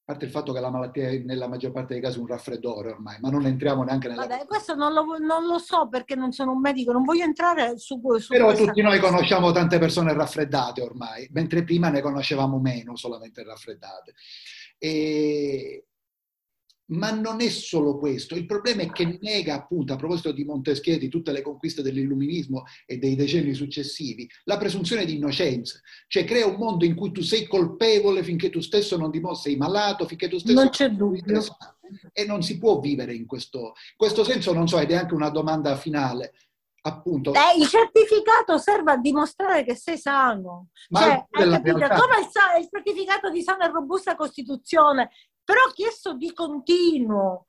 parte 0.04 0.26
il 0.26 0.32
fatto 0.32 0.52
che 0.52 0.60
la 0.60 0.72
malattia 0.72 1.10
è 1.10 1.20
nella 1.20 1.48
maggior 1.48 1.72
parte 1.72 1.94
dei 1.94 2.02
casi 2.02 2.20
un 2.20 2.26
raffreddore 2.26 2.90
ormai, 2.90 3.18
ma 3.22 3.30
non 3.30 3.46
entriamo 3.46 3.84
neanche 3.84 4.08
nella... 4.08 4.26
Vabbè, 4.26 4.48
questo 4.48 4.74
non 4.74 4.92
lo, 4.92 5.18
non 5.20 5.46
lo, 5.46 5.60
so 5.60 5.88
perché 5.88 6.16
non 6.16 6.32
sono 6.32 6.52
un 6.52 6.60
medico, 6.60 6.92
non 6.92 7.04
voglio 7.04 7.24
entrare 7.24 7.78
su, 7.78 8.02
su 8.18 8.34
Però 8.34 8.54
tutti 8.54 8.82
noi 8.82 9.00
conosciamo 9.00 9.52
tante 9.52 9.78
persone 9.78 10.14
raffreddate 10.14 10.82
ormai, 10.82 11.30
mentre 11.32 11.64
prima 11.64 11.90
ne 11.90 12.02
conoscevamo 12.02 12.60
meno 12.60 12.96
solamente 12.96 13.44
raffreddate. 13.44 14.14
E, 14.80 15.86
ma 16.92 17.12
non 17.12 17.42
è 17.42 17.50
solo 17.50 17.98
questo, 17.98 18.36
il 18.36 18.46
problema 18.46 18.82
è 18.82 18.92
che 18.92 19.18
nega 19.22 19.56
appunto, 19.56 19.94
a 19.94 19.98
proposito 19.98 20.32
di 20.32 20.44
Montesquieu, 20.44 20.98
di 20.98 21.10
tutte 21.10 21.32
le 21.32 21.42
conquiste 21.42 21.82
dell'illuminismo 21.82 22.64
e 22.86 22.98
dei 22.98 23.16
decenni 23.16 23.54
successivi, 23.54 24.30
la 24.46 24.58
presunzione 24.58 25.06
di 25.06 25.16
innocenza, 25.16 25.80
cioè 26.08 26.26
crea 26.26 26.46
un 26.46 26.56
mondo 26.56 26.86
in 26.86 26.96
cui 26.96 27.12
tu 27.12 27.22
sei 27.22 27.48
colpevole 27.48 28.24
finché 28.24 28.50
tu 28.50 28.60
stesso 28.60 28.98
non 28.98 29.12
dimostri, 29.12 29.52
sei 29.52 29.60
malato, 29.60 30.06
finché 30.06 30.28
tu 30.28 30.38
stesso 30.38 30.54
non 30.54 30.70
c'è 30.70 30.90
dubbio. 30.90 31.44
E 32.14 32.26
non 32.26 32.42
si 32.42 32.58
può 32.58 32.80
vivere 32.80 33.14
in 33.14 33.26
questo, 33.26 33.60
in 33.60 33.98
questo 33.98 34.24
senso, 34.24 34.54
non 34.54 34.66
so, 34.66 34.80
ed 34.80 34.92
è 34.92 34.96
anche 34.96 35.14
una 35.14 35.30
domanda 35.30 35.76
finale 35.76 36.32
appunto. 36.84 37.34
Eh, 37.34 37.60
il 37.60 37.68
certificato 37.68 38.58
serve 38.58 38.92
a 38.92 38.98
dimostrare 38.98 39.64
che 39.64 39.76
sei 39.76 39.98
sano. 39.98 40.68
Ma 40.90 41.02
cioè, 41.02 41.26
hai 41.32 41.50
capito? 41.50 41.74
Come 41.74 42.20
il, 42.20 42.62
il, 42.62 42.70
certificato 42.72 43.30
di 43.30 43.42
sana 43.42 43.66
e 43.66 43.72
robusta 43.72 44.16
costituzione 44.16 45.10
però 45.52 45.66
ho 45.66 45.72
chiesto 45.72 46.14
di 46.14 46.34
continuo. 46.34 47.44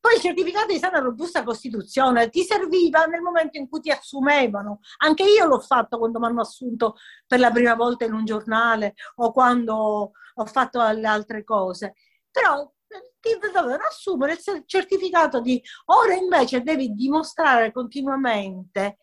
Poi 0.00 0.14
il 0.14 0.20
certificato 0.20 0.72
di 0.72 0.78
sana 0.80 0.98
robusta 0.98 1.44
costituzione 1.44 2.28
ti 2.28 2.42
serviva 2.42 3.04
nel 3.04 3.20
momento 3.20 3.58
in 3.58 3.68
cui 3.68 3.78
ti 3.78 3.92
assumevano. 3.92 4.80
Anche 5.04 5.22
io 5.22 5.46
l'ho 5.46 5.60
fatto 5.60 5.98
quando 5.98 6.18
mi 6.18 6.26
hanno 6.26 6.40
assunto 6.40 6.96
per 7.28 7.38
la 7.38 7.52
prima 7.52 7.76
volta 7.76 8.06
in 8.06 8.12
un 8.12 8.24
giornale 8.24 8.94
o 9.16 9.30
quando 9.30 10.10
ho 10.34 10.44
fatto 10.46 10.82
le 10.82 11.06
altre 11.06 11.44
cose. 11.44 11.94
Però 12.28 12.68
eh, 12.88 13.12
ti 13.20 13.38
dovevano 13.38 13.84
assumere 13.86 14.32
il 14.32 14.64
certificato 14.66 15.40
di 15.40 15.62
ora 15.86 16.14
invece 16.14 16.62
devi 16.62 16.92
dimostrare 16.92 17.70
continuamente 17.70 18.98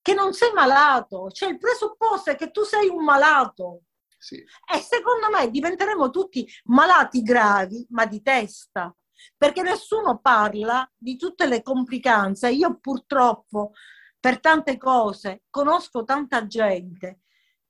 che 0.00 0.14
non 0.14 0.32
sei 0.32 0.52
malato, 0.54 1.30
cioè 1.30 1.50
il 1.50 1.58
presupposto 1.58 2.30
è 2.30 2.36
che 2.36 2.50
tu 2.50 2.62
sei 2.62 2.88
un 2.88 3.04
malato. 3.04 3.82
Sì. 4.24 4.36
E 4.36 4.78
secondo 4.78 5.28
me 5.30 5.50
diventeremo 5.50 6.08
tutti 6.08 6.48
malati 6.64 7.20
gravi, 7.20 7.86
ma 7.90 8.06
di 8.06 8.22
testa, 8.22 8.96
perché 9.36 9.60
nessuno 9.60 10.18
parla 10.20 10.90
di 10.96 11.18
tutte 11.18 11.46
le 11.46 11.60
complicanze. 11.60 12.50
Io 12.50 12.78
purtroppo 12.78 13.72
per 14.18 14.40
tante 14.40 14.78
cose 14.78 15.42
conosco 15.50 16.04
tanta 16.04 16.46
gente 16.46 17.20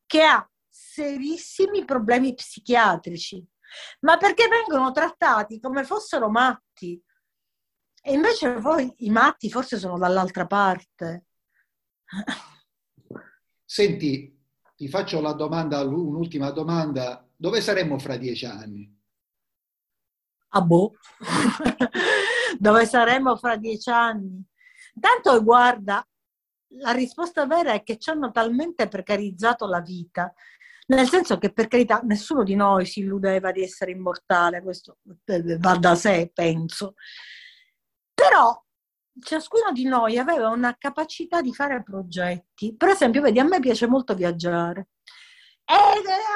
che 0.06 0.22
ha 0.22 0.48
serissimi 0.68 1.84
problemi 1.84 2.34
psichiatrici, 2.34 3.44
ma 4.02 4.16
perché 4.16 4.46
vengono 4.46 4.92
trattati 4.92 5.58
come 5.58 5.82
fossero 5.82 6.30
matti. 6.30 7.02
E 8.00 8.12
invece 8.12 8.60
poi 8.60 8.94
i 8.98 9.10
matti 9.10 9.50
forse 9.50 9.76
sono 9.76 9.98
dall'altra 9.98 10.46
parte. 10.46 11.24
Senti, 13.64 14.33
ti 14.84 14.90
faccio 14.90 15.22
la 15.22 15.32
domanda, 15.32 15.80
un'ultima 15.80 16.50
domanda, 16.50 17.26
dove 17.34 17.62
saremmo 17.62 17.98
fra 17.98 18.18
dieci 18.18 18.44
anni? 18.44 18.94
Ah 20.48 20.60
boh, 20.60 20.92
dove 22.58 22.84
saremmo 22.84 23.34
fra 23.36 23.56
dieci 23.56 23.88
anni? 23.88 24.44
Tanto 25.00 25.42
guarda, 25.42 26.06
la 26.80 26.92
risposta 26.92 27.46
vera 27.46 27.72
è 27.72 27.82
che 27.82 27.96
ci 27.96 28.10
hanno 28.10 28.30
talmente 28.30 28.86
precarizzato 28.86 29.66
la 29.66 29.80
vita, 29.80 30.30
nel 30.88 31.08
senso 31.08 31.38
che 31.38 31.50
per 31.50 31.66
carità 31.66 32.00
nessuno 32.04 32.42
di 32.42 32.54
noi 32.54 32.84
si 32.84 33.00
illudeva 33.00 33.52
di 33.52 33.62
essere 33.62 33.90
immortale, 33.90 34.60
questo 34.60 34.98
va 35.60 35.76
da 35.78 35.94
sé, 35.94 36.30
penso. 36.30 36.92
Però 38.12 38.63
ciascuno 39.20 39.72
di 39.72 39.84
noi 39.84 40.18
aveva 40.18 40.48
una 40.48 40.76
capacità 40.78 41.40
di 41.40 41.54
fare 41.54 41.82
progetti. 41.82 42.74
Per 42.76 42.88
esempio, 42.88 43.20
vedi, 43.22 43.38
a 43.38 43.44
me 43.44 43.60
piace 43.60 43.86
molto 43.86 44.14
viaggiare. 44.14 44.88
E 45.64 45.74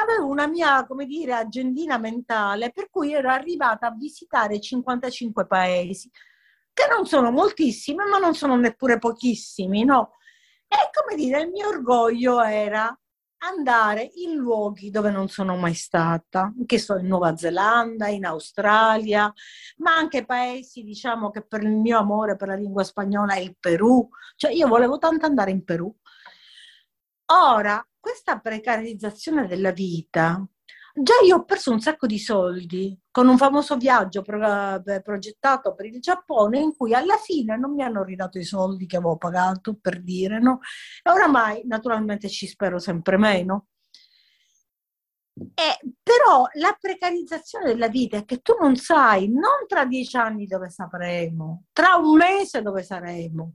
avevo 0.03 0.27
una 0.27 0.47
mia, 0.47 0.87
come 0.87 1.05
dire, 1.05 1.35
agendina 1.35 1.99
mentale 1.99 2.71
per 2.73 2.89
cui 2.89 3.13
ero 3.13 3.31
arrivata 3.31 3.89
a 3.89 3.95
visitare 3.95 4.61
55 4.61 5.47
paesi, 5.47 6.11
che 6.73 6.87
non 6.91 7.07
sono 7.07 7.31
moltissimi, 7.31 7.99
ma 8.09 8.19
non 8.19 8.35
sono 8.35 8.57
neppure 8.57 8.99
pochissimi, 8.99 9.85
no? 9.85 10.13
E 10.67 10.77
come 10.93 11.17
dire, 11.17 11.43
il 11.43 11.51
mio 11.51 11.69
orgoglio 11.69 12.43
era 12.43 12.97
andare 13.39 14.11
in 14.15 14.35
luoghi 14.35 14.91
dove 14.91 15.11
non 15.11 15.29
sono 15.29 15.57
mai 15.57 15.75
stata, 15.75 16.53
che 16.67 16.79
sono 16.79 17.01
in 17.01 17.07
Nuova 17.07 17.37
Zelanda, 17.37 18.09
in 18.09 18.25
Australia, 18.25 19.33
ma 19.79 19.95
anche 19.95 20.25
paesi, 20.25 20.83
diciamo, 20.83 21.31
che 21.31 21.45
per 21.47 21.63
il 21.63 21.71
mio 21.77 21.99
amore 21.99 22.37
per 22.37 22.49
la 22.49 22.55
lingua 22.55 22.85
spagnola 22.85 23.35
è 23.35 23.41
il 23.41 23.57
Perù. 23.59 24.09
Cioè 24.37 24.53
io 24.53 24.69
volevo 24.69 24.99
tanto 24.99 25.27
andare 25.27 25.51
in 25.51 25.65
Perù. 25.65 25.95
Ora, 27.31 27.87
questa 27.99 28.39
precarizzazione 28.39 29.47
della 29.47 29.71
vita 29.73 30.47
Già 30.95 31.15
io 31.25 31.37
ho 31.37 31.45
perso 31.45 31.71
un 31.71 31.81
sacco 31.81 32.07
di 32.07 32.19
soldi 32.19 32.99
con 33.11 33.29
un 33.29 33.37
famoso 33.37 33.77
viaggio 33.77 34.23
pro- 34.23 34.83
progettato 35.03 35.75
per 35.75 35.87
il 35.87 36.01
Giappone 36.01 36.59
in 36.59 36.75
cui 36.77 36.95
alla 36.95 37.17
fine 37.17 37.57
non 37.57 37.75
mi 37.75 37.83
hanno 37.83 38.03
ridato 38.03 38.39
i 38.39 38.45
soldi 38.45 38.87
che 38.87 38.97
avevo 38.97 39.17
pagato, 39.17 39.77
per 39.81 40.03
dire, 40.03 40.41
no? 40.41 40.61
E 41.03 41.11
oramai 41.11 41.63
naturalmente 41.67 42.29
ci 42.29 42.47
spero 42.47 42.79
sempre 42.79 43.17
meno. 43.17 43.69
E, 45.55 45.79
però 46.03 46.49
la 46.55 46.77
precarizzazione 46.79 47.67
della 47.67 47.89
vita 47.89 48.17
è 48.17 48.25
che 48.25 48.39
tu 48.39 48.55
non 48.61 48.75
sai, 48.75 49.29
non 49.29 49.67
tra 49.69 49.85
dieci 49.85 50.17
anni 50.17 50.47
dove 50.47 50.69
sapremo, 50.69 51.67
tra 51.73 51.95
un 51.95 52.17
mese 52.17 52.61
dove 52.61 52.83
saremo, 52.83 53.55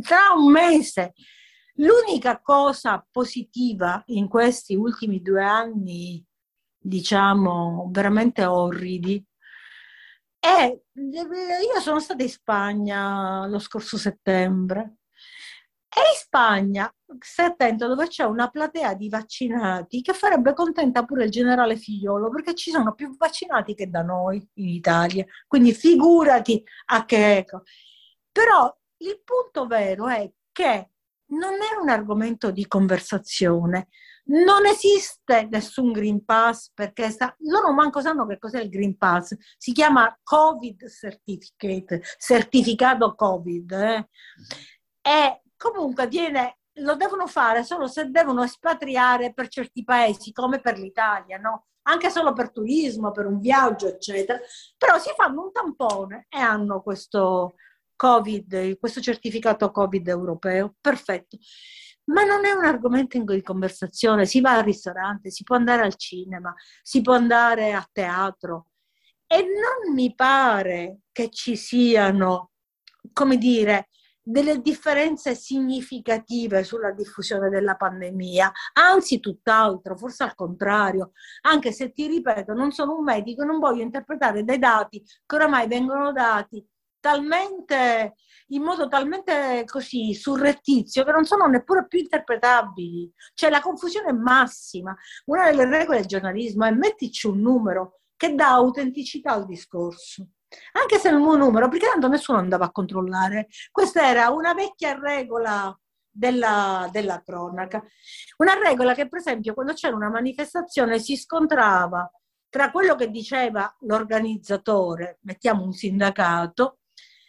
tra 0.00 0.32
un 0.34 0.50
mese. 0.50 1.12
L'unica 1.80 2.40
cosa 2.42 3.04
positiva 3.10 4.02
in 4.08 4.28
questi 4.28 4.74
ultimi 4.74 5.22
due 5.22 5.42
anni, 5.42 6.22
diciamo, 6.78 7.88
veramente 7.90 8.44
orridi, 8.44 9.24
è, 10.38 10.78
io 10.94 11.80
sono 11.80 11.98
stata 12.00 12.22
in 12.22 12.28
Spagna 12.28 13.46
lo 13.46 13.58
scorso 13.58 13.96
settembre 13.96 14.96
e 15.88 16.00
in 16.00 16.16
Spagna, 16.18 16.94
stai 17.18 17.46
attento, 17.46 17.86
dove 17.86 18.08
c'è 18.08 18.24
una 18.24 18.48
platea 18.48 18.94
di 18.94 19.08
vaccinati 19.08 20.02
che 20.02 20.12
farebbe 20.12 20.52
contenta 20.52 21.04
pure 21.04 21.24
il 21.24 21.30
generale 21.30 21.76
Figliolo 21.76 22.28
perché 22.28 22.54
ci 22.54 22.70
sono 22.70 22.94
più 22.94 23.16
vaccinati 23.16 23.74
che 23.74 23.88
da 23.88 24.02
noi 24.02 24.36
in 24.54 24.68
Italia, 24.68 25.24
quindi 25.46 25.72
figurati 25.72 26.62
a 26.86 27.06
che 27.06 27.38
eco. 27.38 27.62
Però 28.30 28.70
il 28.98 29.20
punto 29.24 29.66
vero 29.66 30.08
è 30.08 30.30
che 30.52 30.90
non 31.30 31.54
è 31.54 31.80
un 31.80 31.88
argomento 31.88 32.50
di 32.50 32.66
conversazione. 32.66 33.88
Non 34.30 34.66
esiste 34.66 35.48
nessun 35.50 35.90
Green 35.92 36.24
Pass 36.24 36.70
perché 36.72 37.10
sa, 37.10 37.34
loro 37.40 37.72
manco 37.72 38.00
sanno 38.00 38.26
che 38.26 38.38
cos'è 38.38 38.60
il 38.60 38.68
Green 38.68 38.96
Pass. 38.96 39.36
Si 39.56 39.72
chiama 39.72 40.16
Covid 40.22 40.88
Certificate, 40.88 42.02
certificato 42.18 43.14
Covid. 43.14 43.72
Eh. 43.72 44.08
E 45.02 45.42
comunque 45.56 46.06
viene, 46.06 46.58
lo 46.74 46.94
devono 46.94 47.26
fare 47.26 47.64
solo 47.64 47.86
se 47.86 48.10
devono 48.10 48.42
espatriare 48.42 49.32
per 49.32 49.48
certi 49.48 49.82
paesi, 49.82 50.32
come 50.32 50.60
per 50.60 50.78
l'Italia, 50.78 51.38
no? 51.38 51.66
Anche 51.82 52.10
solo 52.10 52.32
per 52.32 52.52
turismo, 52.52 53.10
per 53.10 53.26
un 53.26 53.40
viaggio, 53.40 53.88
eccetera. 53.88 54.38
Però 54.76 54.98
si 54.98 55.10
fanno 55.16 55.42
un 55.42 55.52
tampone 55.52 56.26
e 56.28 56.38
hanno 56.38 56.82
questo, 56.82 57.54
Covid, 58.00 58.78
questo 58.78 59.02
certificato 59.02 59.70
Covid 59.70 60.08
europeo, 60.08 60.74
perfetto. 60.80 61.36
Ma 62.04 62.24
non 62.24 62.46
è 62.46 62.50
un 62.50 62.64
argomento 62.64 63.18
di 63.18 63.42
conversazione, 63.42 64.24
si 64.24 64.40
va 64.40 64.56
al 64.56 64.64
ristorante, 64.64 65.30
si 65.30 65.42
può 65.42 65.56
andare 65.56 65.82
al 65.82 65.96
cinema, 65.96 66.54
si 66.80 67.02
può 67.02 67.12
andare 67.12 67.74
a 67.74 67.86
teatro. 67.92 68.68
E 69.26 69.42
non 69.42 69.92
mi 69.92 70.14
pare 70.14 71.00
che 71.12 71.28
ci 71.28 71.56
siano, 71.56 72.52
come 73.12 73.36
dire, 73.36 73.88
delle 74.22 74.62
differenze 74.62 75.34
significative 75.34 76.64
sulla 76.64 76.92
diffusione 76.92 77.50
della 77.50 77.76
pandemia, 77.76 78.50
anzi 78.72 79.20
tutt'altro, 79.20 79.94
forse 79.94 80.22
al 80.22 80.34
contrario, 80.34 81.12
anche 81.42 81.70
se 81.70 81.92
ti 81.92 82.06
ripeto, 82.06 82.54
non 82.54 82.72
sono 82.72 82.96
un 82.96 83.04
medico, 83.04 83.44
non 83.44 83.58
voglio 83.58 83.82
interpretare 83.82 84.42
dei 84.42 84.58
dati 84.58 85.04
che 85.26 85.34
oramai 85.34 85.68
vengono 85.68 86.12
dati 86.12 86.66
talmente 87.00 88.14
in 88.52 88.62
modo 88.62 88.88
talmente 88.88 89.64
così 89.66 90.14
surrettizio 90.14 91.04
che 91.04 91.12
non 91.12 91.24
sono 91.24 91.46
neppure 91.46 91.86
più 91.86 92.00
interpretabili. 92.00 93.12
Cioè 93.34 93.50
la 93.50 93.60
confusione 93.60 94.10
è 94.10 94.12
massima. 94.12 94.94
Una 95.26 95.44
delle 95.44 95.66
regole 95.66 95.98
del 95.98 96.06
giornalismo 96.06 96.64
è 96.64 96.70
mettici 96.70 97.26
un 97.26 97.40
numero 97.40 98.00
che 98.16 98.34
dà 98.34 98.50
autenticità 98.50 99.32
al 99.32 99.46
discorso. 99.46 100.26
Anche 100.72 100.98
se 100.98 101.10
non 101.10 101.22
un 101.22 101.38
numero, 101.38 101.68
perché 101.68 101.86
tanto 101.86 102.08
nessuno 102.08 102.38
andava 102.38 102.66
a 102.66 102.72
controllare. 102.72 103.46
Questa 103.70 104.08
era 104.08 104.30
una 104.30 104.52
vecchia 104.52 104.98
regola 104.98 105.76
della, 106.10 106.88
della 106.90 107.22
cronaca. 107.22 107.82
Una 108.38 108.54
regola 108.54 108.94
che, 108.94 109.08
per 109.08 109.20
esempio, 109.20 109.54
quando 109.54 109.74
c'era 109.74 109.94
una 109.94 110.10
manifestazione 110.10 110.98
si 110.98 111.16
scontrava 111.16 112.10
tra 112.48 112.72
quello 112.72 112.96
che 112.96 113.10
diceva 113.10 113.72
l'organizzatore, 113.82 115.18
mettiamo 115.22 115.62
un 115.62 115.72
sindacato, 115.72 116.79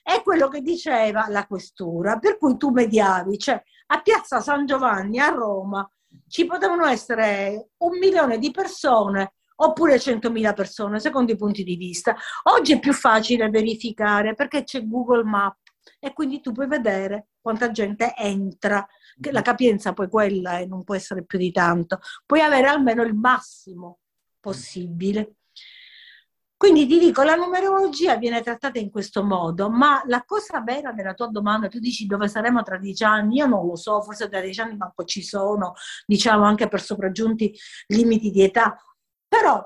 è 0.01 0.21
quello 0.23 0.47
che 0.47 0.61
diceva 0.61 1.27
la 1.29 1.45
questura, 1.45 2.17
per 2.17 2.37
cui 2.37 2.57
tu 2.57 2.69
mediavi, 2.69 3.37
cioè 3.37 3.61
a 3.87 4.01
Piazza 4.01 4.39
San 4.39 4.65
Giovanni 4.65 5.19
a 5.19 5.29
Roma 5.29 5.87
ci 6.27 6.45
potevano 6.45 6.85
essere 6.85 7.69
un 7.77 7.97
milione 7.97 8.37
di 8.37 8.51
persone 8.51 9.33
oppure 9.61 9.97
100.000 9.97 10.53
persone, 10.53 10.99
secondo 10.99 11.31
i 11.31 11.37
punti 11.37 11.63
di 11.63 11.75
vista. 11.75 12.15
Oggi 12.43 12.73
è 12.73 12.79
più 12.79 12.93
facile 12.93 13.49
verificare 13.49 14.33
perché 14.33 14.63
c'è 14.63 14.85
Google 14.87 15.23
Map 15.23 15.57
e 15.99 16.13
quindi 16.13 16.41
tu 16.41 16.51
puoi 16.51 16.67
vedere 16.67 17.27
quanta 17.39 17.71
gente 17.71 18.13
entra, 18.15 18.85
che 19.19 19.31
la 19.31 19.41
capienza 19.41 19.93
poi 19.93 20.09
quella 20.09 20.59
e 20.59 20.65
non 20.65 20.83
può 20.83 20.95
essere 20.95 21.23
più 21.23 21.37
di 21.37 21.51
tanto, 21.51 21.99
puoi 22.25 22.41
avere 22.41 22.67
almeno 22.67 23.03
il 23.03 23.13
massimo 23.13 23.99
possibile. 24.39 25.35
Quindi 26.61 26.85
ti 26.85 26.99
dico, 26.99 27.23
la 27.23 27.33
numerologia 27.33 28.17
viene 28.17 28.43
trattata 28.43 28.77
in 28.77 28.91
questo 28.91 29.23
modo, 29.23 29.67
ma 29.71 30.03
la 30.05 30.23
cosa 30.23 30.61
vera 30.61 30.91
della 30.91 31.15
tua 31.15 31.25
domanda, 31.25 31.67
tu 31.67 31.79
dici 31.79 32.05
dove 32.05 32.27
saremo 32.27 32.61
tra 32.61 32.77
dieci 32.77 33.03
anni, 33.03 33.37
io 33.37 33.47
non 33.47 33.65
lo 33.65 33.75
so, 33.75 33.99
forse 34.03 34.29
tra 34.29 34.39
dieci 34.41 34.61
anni 34.61 34.77
manco 34.77 35.03
ci 35.03 35.23
sono, 35.23 35.73
diciamo 36.05 36.43
anche 36.43 36.67
per 36.67 36.79
sopraggiunti 36.79 37.51
limiti 37.87 38.29
di 38.29 38.43
età, 38.43 38.77
però 39.27 39.59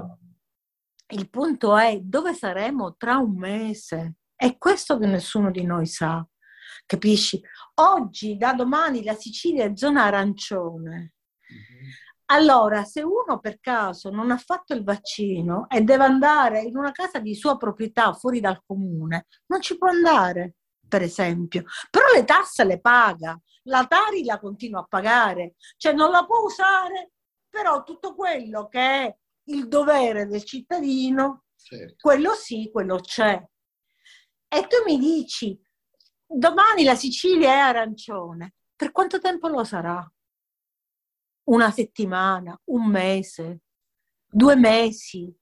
il 1.08 1.30
punto 1.30 1.76
è 1.76 2.00
dove 2.00 2.34
saremo 2.34 2.96
tra 2.96 3.18
un 3.18 3.36
mese. 3.36 4.14
È 4.34 4.58
questo 4.58 4.98
che 4.98 5.06
nessuno 5.06 5.52
di 5.52 5.66
noi 5.66 5.88
sa, 5.88 6.26
capisci? 6.86 7.42
Oggi, 7.74 8.38
da 8.38 8.54
domani, 8.54 9.04
la 9.04 9.16
Sicilia 9.16 9.66
è 9.66 9.74
zona 9.76 10.06
arancione. 10.06 11.15
Allora, 12.28 12.84
se 12.86 13.02
uno 13.04 13.40
per 13.40 13.60
caso 13.60 14.10
non 14.10 14.32
ha 14.32 14.38
fatto 14.38 14.74
il 14.74 14.84
vaccino 14.84 15.70
e 15.70 15.82
deve 15.82 16.06
andare 16.06 16.62
in 16.62 16.76
una 16.76 16.92
casa 16.92 17.20
di 17.20 17.36
sua 17.36 17.56
proprietà 17.56 18.14
fuori 18.14 18.40
dal 18.40 18.64
comune, 18.66 19.28
non 19.48 19.62
ci 19.62 19.78
può 19.78 19.90
andare, 19.90 20.56
per 20.88 21.04
esempio. 21.04 21.64
Però 21.90 22.06
le 22.16 22.24
tasse 22.26 22.64
le 22.64 22.80
paga, 22.80 23.40
la 23.64 23.86
Tari 23.86 24.24
la 24.24 24.40
continua 24.40 24.82
a 24.82 24.88
pagare, 24.90 25.56
cioè 25.78 25.94
non 25.94 26.10
la 26.10 26.26
può 26.26 26.44
usare, 26.44 27.12
però 27.48 27.84
tutto 27.84 28.16
quello 28.16 28.68
che 28.68 28.80
è 28.80 29.18
il 29.50 29.68
dovere 29.68 30.26
del 30.26 30.44
cittadino, 30.44 31.44
certo. 31.56 31.96
quello 32.00 32.34
sì, 32.34 32.70
quello 32.72 33.00
c'è. 33.00 33.40
E 34.48 34.68
tu 34.68 34.78
mi 34.86 34.98
dici, 34.98 35.60
domani 36.26 36.84
la 36.84 36.96
Sicilia 36.96 37.50
è 37.52 37.58
arancione, 37.58 38.56
per 38.76 38.92
quanto 38.92 39.20
tempo 39.20 39.48
lo 39.48 39.64
sarà? 39.64 40.04
Una 41.46 41.72
settimana, 41.72 42.60
un 42.66 42.88
mese, 42.88 43.62
due 44.26 44.56
mesi? 44.56 45.34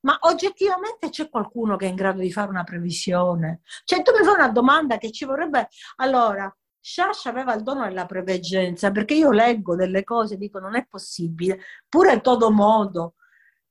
Ma 0.00 0.18
oggettivamente 0.22 1.10
c'è 1.10 1.28
qualcuno 1.28 1.76
che 1.76 1.86
è 1.86 1.88
in 1.88 1.94
grado 1.94 2.20
di 2.20 2.32
fare 2.32 2.50
una 2.50 2.64
previsione? 2.64 3.60
Cioè 3.84 4.02
tu 4.02 4.12
mi 4.16 4.24
fai 4.24 4.34
una 4.34 4.48
domanda 4.48 4.98
che 4.98 5.12
ci 5.12 5.24
vorrebbe... 5.24 5.68
Allora, 5.96 6.54
Sciascia 6.80 7.30
aveva 7.30 7.54
il 7.54 7.62
dono 7.62 7.84
della 7.84 8.06
preveggenza, 8.06 8.90
perché 8.90 9.14
io 9.14 9.30
leggo 9.30 9.76
delle 9.76 10.02
cose 10.02 10.34
e 10.34 10.38
dico 10.38 10.58
non 10.58 10.74
è 10.74 10.86
possibile, 10.86 11.60
pure 11.88 12.20
Todo 12.20 12.50
Modo, 12.50 13.14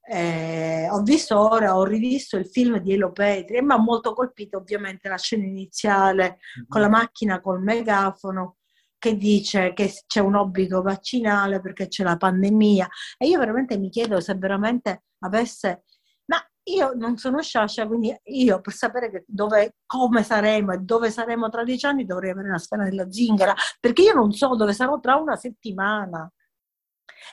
eh, 0.04 0.88
ho 0.90 1.02
visto 1.02 1.38
ora, 1.38 1.78
ho 1.78 1.84
rivisto 1.84 2.38
il 2.38 2.48
film 2.48 2.80
di 2.80 2.94
Elo 2.94 3.12
Petri 3.12 3.58
e 3.58 3.62
mi 3.62 3.74
ha 3.74 3.78
molto 3.78 4.14
colpito 4.14 4.58
ovviamente 4.58 5.08
la 5.10 5.18
scena 5.18 5.46
iniziale 5.46 6.40
mm-hmm. 6.58 6.68
con 6.68 6.82
la 6.82 6.90
macchina 6.90 7.40
col 7.42 7.62
megafono 7.62 8.58
che 9.02 9.18
dice 9.18 9.74
che 9.74 9.92
c'è 10.06 10.20
un 10.20 10.36
obbligo 10.36 10.84
vaccinale 10.84 11.60
perché 11.60 11.88
c'è 11.88 12.04
la 12.04 12.18
pandemia 12.18 12.88
e 13.18 13.28
io 13.28 13.40
veramente 13.40 13.80
mi 13.80 13.90
chiedo 13.90 14.20
se 14.20 14.36
veramente 14.36 15.06
avesse 15.22 15.86
ma 16.26 16.40
io 16.66 16.94
non 16.94 17.18
sono 17.18 17.42
sciascia 17.42 17.88
quindi 17.88 18.16
io 18.26 18.62
per 18.62 18.74
sapere 18.74 19.24
dove, 19.26 19.78
come 19.88 20.22
saremo 20.22 20.74
e 20.74 20.78
dove 20.78 21.10
saremo 21.10 21.50
tra 21.50 21.64
dieci 21.64 21.88
anni 21.88 22.06
dovrei 22.06 22.30
avere 22.30 22.52
la 22.52 22.60
sfera 22.60 22.84
della 22.84 23.12
zingara 23.12 23.56
perché 23.80 24.04
io 24.04 24.14
non 24.14 24.32
so 24.34 24.56
dove 24.56 24.74
sarò 24.74 25.00
tra 25.00 25.16
una 25.16 25.36
settimana 25.36 26.32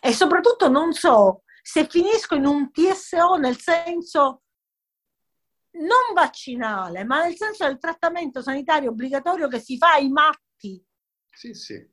e 0.01 0.13
soprattutto 0.15 0.71
non 0.71 0.95
so 0.95 1.43
se 1.61 1.87
finisco 1.87 2.35
in 2.35 2.47
un 2.47 2.71
TSO 2.71 3.37
nel 3.37 3.59
senso 3.59 4.45
non 5.73 6.15
vaccinale, 6.15 7.05
ma 7.05 7.23
nel 7.23 7.37
senso 7.37 7.65
del 7.67 7.79
trattamento 7.79 8.41
sanitario 8.41 8.91
obbligatorio 8.91 9.49
che 9.49 9.61
si 9.61 9.77
fa 9.77 9.93
ai 9.93 10.09
matti. 10.09 10.83
Sì, 11.39 11.55
sì. 11.55 11.89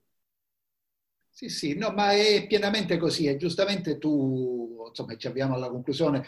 Sì, 1.30 1.50
sì, 1.50 1.76
no, 1.76 1.90
ma 1.92 2.12
è 2.14 2.46
pienamente 2.48 2.98
così 2.98 3.26
e 3.28 3.36
giustamente 3.36 3.98
tu, 3.98 4.86
insomma, 4.88 5.18
ci 5.18 5.28
abbiamo 5.28 5.54
alla 5.56 5.70
conclusione, 5.70 6.24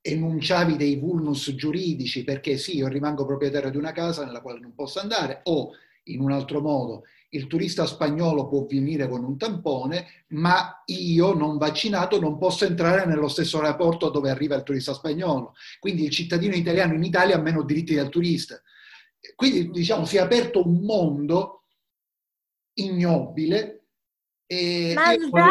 enunciavi 0.00 0.76
dei 0.76 0.96
vulnus 0.96 1.52
giuridici 1.56 2.22
perché 2.22 2.56
sì, 2.56 2.76
io 2.76 2.86
rimango 2.86 3.26
proprietario 3.26 3.70
di 3.70 3.76
una 3.78 3.90
casa 3.92 4.24
nella 4.24 4.40
quale 4.42 4.60
non 4.60 4.72
posso 4.74 5.00
andare 5.00 5.40
o 5.44 5.70
in 6.04 6.20
un 6.20 6.30
altro 6.32 6.60
modo 6.60 7.04
il 7.30 7.46
turista 7.48 7.84
spagnolo 7.86 8.46
può 8.46 8.64
venire 8.64 9.08
con 9.08 9.24
un 9.24 9.36
tampone, 9.36 10.06
ma 10.28 10.82
io 10.86 11.34
non 11.34 11.56
vaccinato 11.58 12.20
non 12.20 12.38
posso 12.38 12.64
entrare 12.64 13.06
nello 13.06 13.26
stesso 13.26 13.60
aeroporto 13.60 14.08
dove 14.10 14.30
arriva 14.30 14.54
il 14.54 14.62
turista 14.62 14.92
spagnolo. 14.94 15.54
Quindi 15.80 16.04
il 16.04 16.10
cittadino 16.10 16.54
italiano 16.54 16.94
in 16.94 17.02
Italia 17.02 17.34
ha 17.34 17.40
meno 17.40 17.64
diritti 17.64 17.94
del 17.94 18.08
turista. 18.08 18.62
Quindi 19.34 19.70
diciamo 19.70 20.04
si 20.04 20.16
è 20.16 20.20
aperto 20.20 20.64
un 20.64 20.80
mondo 20.84 21.63
ignobile. 22.74 23.86
Ma 24.94 25.04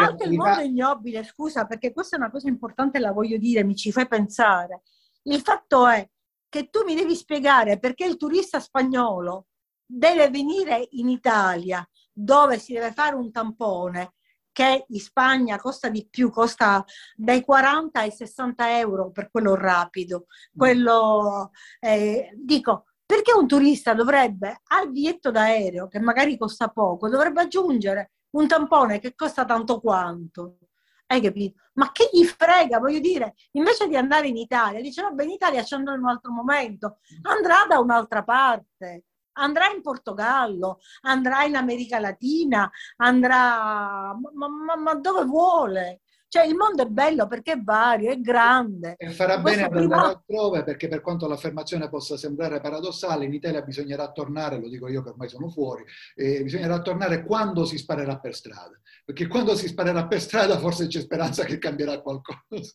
anche 0.06 0.24
il 0.24 0.34
mondo 0.34 0.60
ignobile, 0.60 1.24
scusa, 1.24 1.66
perché 1.66 1.92
questa 1.92 2.16
è 2.16 2.18
una 2.18 2.30
cosa 2.30 2.48
importante, 2.48 2.98
la 2.98 3.12
voglio 3.12 3.38
dire, 3.38 3.64
mi 3.64 3.74
ci 3.74 3.92
fai 3.92 4.06
pensare. 4.06 4.82
Il 5.24 5.40
fatto 5.40 5.86
è 5.86 6.08
che 6.48 6.70
tu 6.70 6.84
mi 6.84 6.94
devi 6.94 7.16
spiegare 7.16 7.78
perché 7.78 8.04
il 8.04 8.16
turista 8.16 8.60
spagnolo 8.60 9.46
deve 9.84 10.30
venire 10.30 10.86
in 10.92 11.08
Italia 11.08 11.86
dove 12.12 12.58
si 12.58 12.72
deve 12.72 12.92
fare 12.92 13.16
un 13.16 13.32
tampone 13.32 14.14
che 14.52 14.84
in 14.86 15.00
Spagna 15.00 15.58
costa 15.58 15.88
di 15.88 16.06
più, 16.08 16.30
costa 16.30 16.84
dai 17.16 17.40
40 17.40 17.98
ai 17.98 18.12
60 18.12 18.78
euro 18.78 19.10
per 19.10 19.28
quello 19.30 19.56
rapido. 19.56 20.26
Mm. 20.28 20.56
Quello, 20.56 21.50
eh, 21.80 22.30
dico, 22.36 22.84
perché 23.06 23.32
un 23.32 23.46
turista 23.46 23.94
dovrebbe 23.94 24.60
al 24.68 24.90
biglietto 24.90 25.30
d'aereo, 25.30 25.88
che 25.88 26.00
magari 26.00 26.36
costa 26.36 26.68
poco, 26.68 27.08
dovrebbe 27.08 27.42
aggiungere 27.42 28.12
un 28.30 28.46
tampone 28.46 28.98
che 28.98 29.14
costa 29.14 29.44
tanto 29.44 29.80
quanto? 29.80 30.58
Hai 31.06 31.20
capito? 31.20 31.60
Ma 31.74 31.92
che 31.92 32.08
gli 32.12 32.24
frega, 32.24 32.78
voglio 32.78 32.98
dire, 33.00 33.34
invece 33.52 33.88
di 33.88 33.96
andare 33.96 34.28
in 34.28 34.36
Italia, 34.36 34.80
dice 34.80 35.02
vabbè 35.02 35.22
in 35.24 35.30
Italia 35.30 35.62
ci 35.62 35.74
andrà 35.74 35.94
in 35.94 36.00
un 36.00 36.08
altro 36.08 36.32
momento, 36.32 36.98
andrà 37.22 37.66
da 37.68 37.78
un'altra 37.78 38.22
parte 38.24 39.04
andrà 39.34 39.68
in 39.68 39.82
Portogallo, 39.82 40.80
andrà 41.02 41.44
in 41.44 41.56
America 41.56 41.98
Latina, 41.98 42.70
andrà 42.96 44.14
ma, 44.14 44.48
ma, 44.48 44.76
ma 44.76 44.94
dove 44.94 45.24
vuole. 45.24 46.02
Cioè 46.34 46.46
il 46.46 46.56
mondo 46.56 46.82
è 46.82 46.86
bello 46.86 47.28
perché 47.28 47.52
è 47.52 47.60
vario, 47.62 48.10
è 48.10 48.18
grande. 48.18 48.96
E 48.98 49.10
farà 49.10 49.38
bene 49.38 49.62
ad 49.62 49.70
prima... 49.70 49.94
andare 49.94 50.14
altrove 50.14 50.64
perché 50.64 50.88
per 50.88 51.00
quanto 51.00 51.28
l'affermazione 51.28 51.88
possa 51.88 52.16
sembrare 52.16 52.60
paradossale, 52.60 53.24
in 53.24 53.32
Italia 53.32 53.62
bisognerà 53.62 54.10
tornare, 54.10 54.58
lo 54.58 54.68
dico 54.68 54.88
io 54.88 55.04
che 55.04 55.10
ormai 55.10 55.28
sono 55.28 55.48
fuori, 55.48 55.84
eh, 56.16 56.42
bisognerà 56.42 56.82
tornare 56.82 57.22
quando 57.22 57.64
si 57.64 57.78
sparerà 57.78 58.18
per 58.18 58.34
strada. 58.34 58.76
Perché 59.04 59.28
quando 59.28 59.54
si 59.54 59.68
sparerà 59.68 60.08
per 60.08 60.20
strada 60.20 60.58
forse 60.58 60.88
c'è 60.88 61.02
speranza 61.02 61.44
che 61.44 61.58
cambierà 61.58 62.00
qualcosa. 62.00 62.74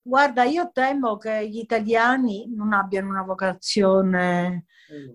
Guarda, 0.00 0.44
io 0.44 0.70
temo 0.72 1.18
che 1.18 1.46
gli 1.46 1.58
italiani 1.58 2.50
non 2.56 2.72
abbiano 2.72 3.10
una 3.10 3.22
vocazione. 3.22 4.64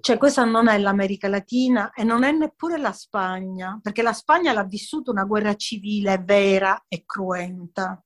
Cioè 0.02 0.18
questa 0.18 0.44
non 0.46 0.68
è 0.68 0.78
l'America 0.78 1.28
Latina 1.28 1.92
e 1.92 2.04
non 2.04 2.24
è 2.24 2.32
neppure 2.32 2.78
la 2.78 2.92
Spagna, 2.92 3.80
perché 3.82 4.02
la 4.02 4.14
Spagna 4.14 4.54
l'ha 4.54 4.64
vissuta 4.64 5.12
una 5.12 5.26
guerra 5.26 5.56
civile 5.56 6.22
vera 6.24 6.86
e 6.88 7.04
cruenta. 7.06 8.04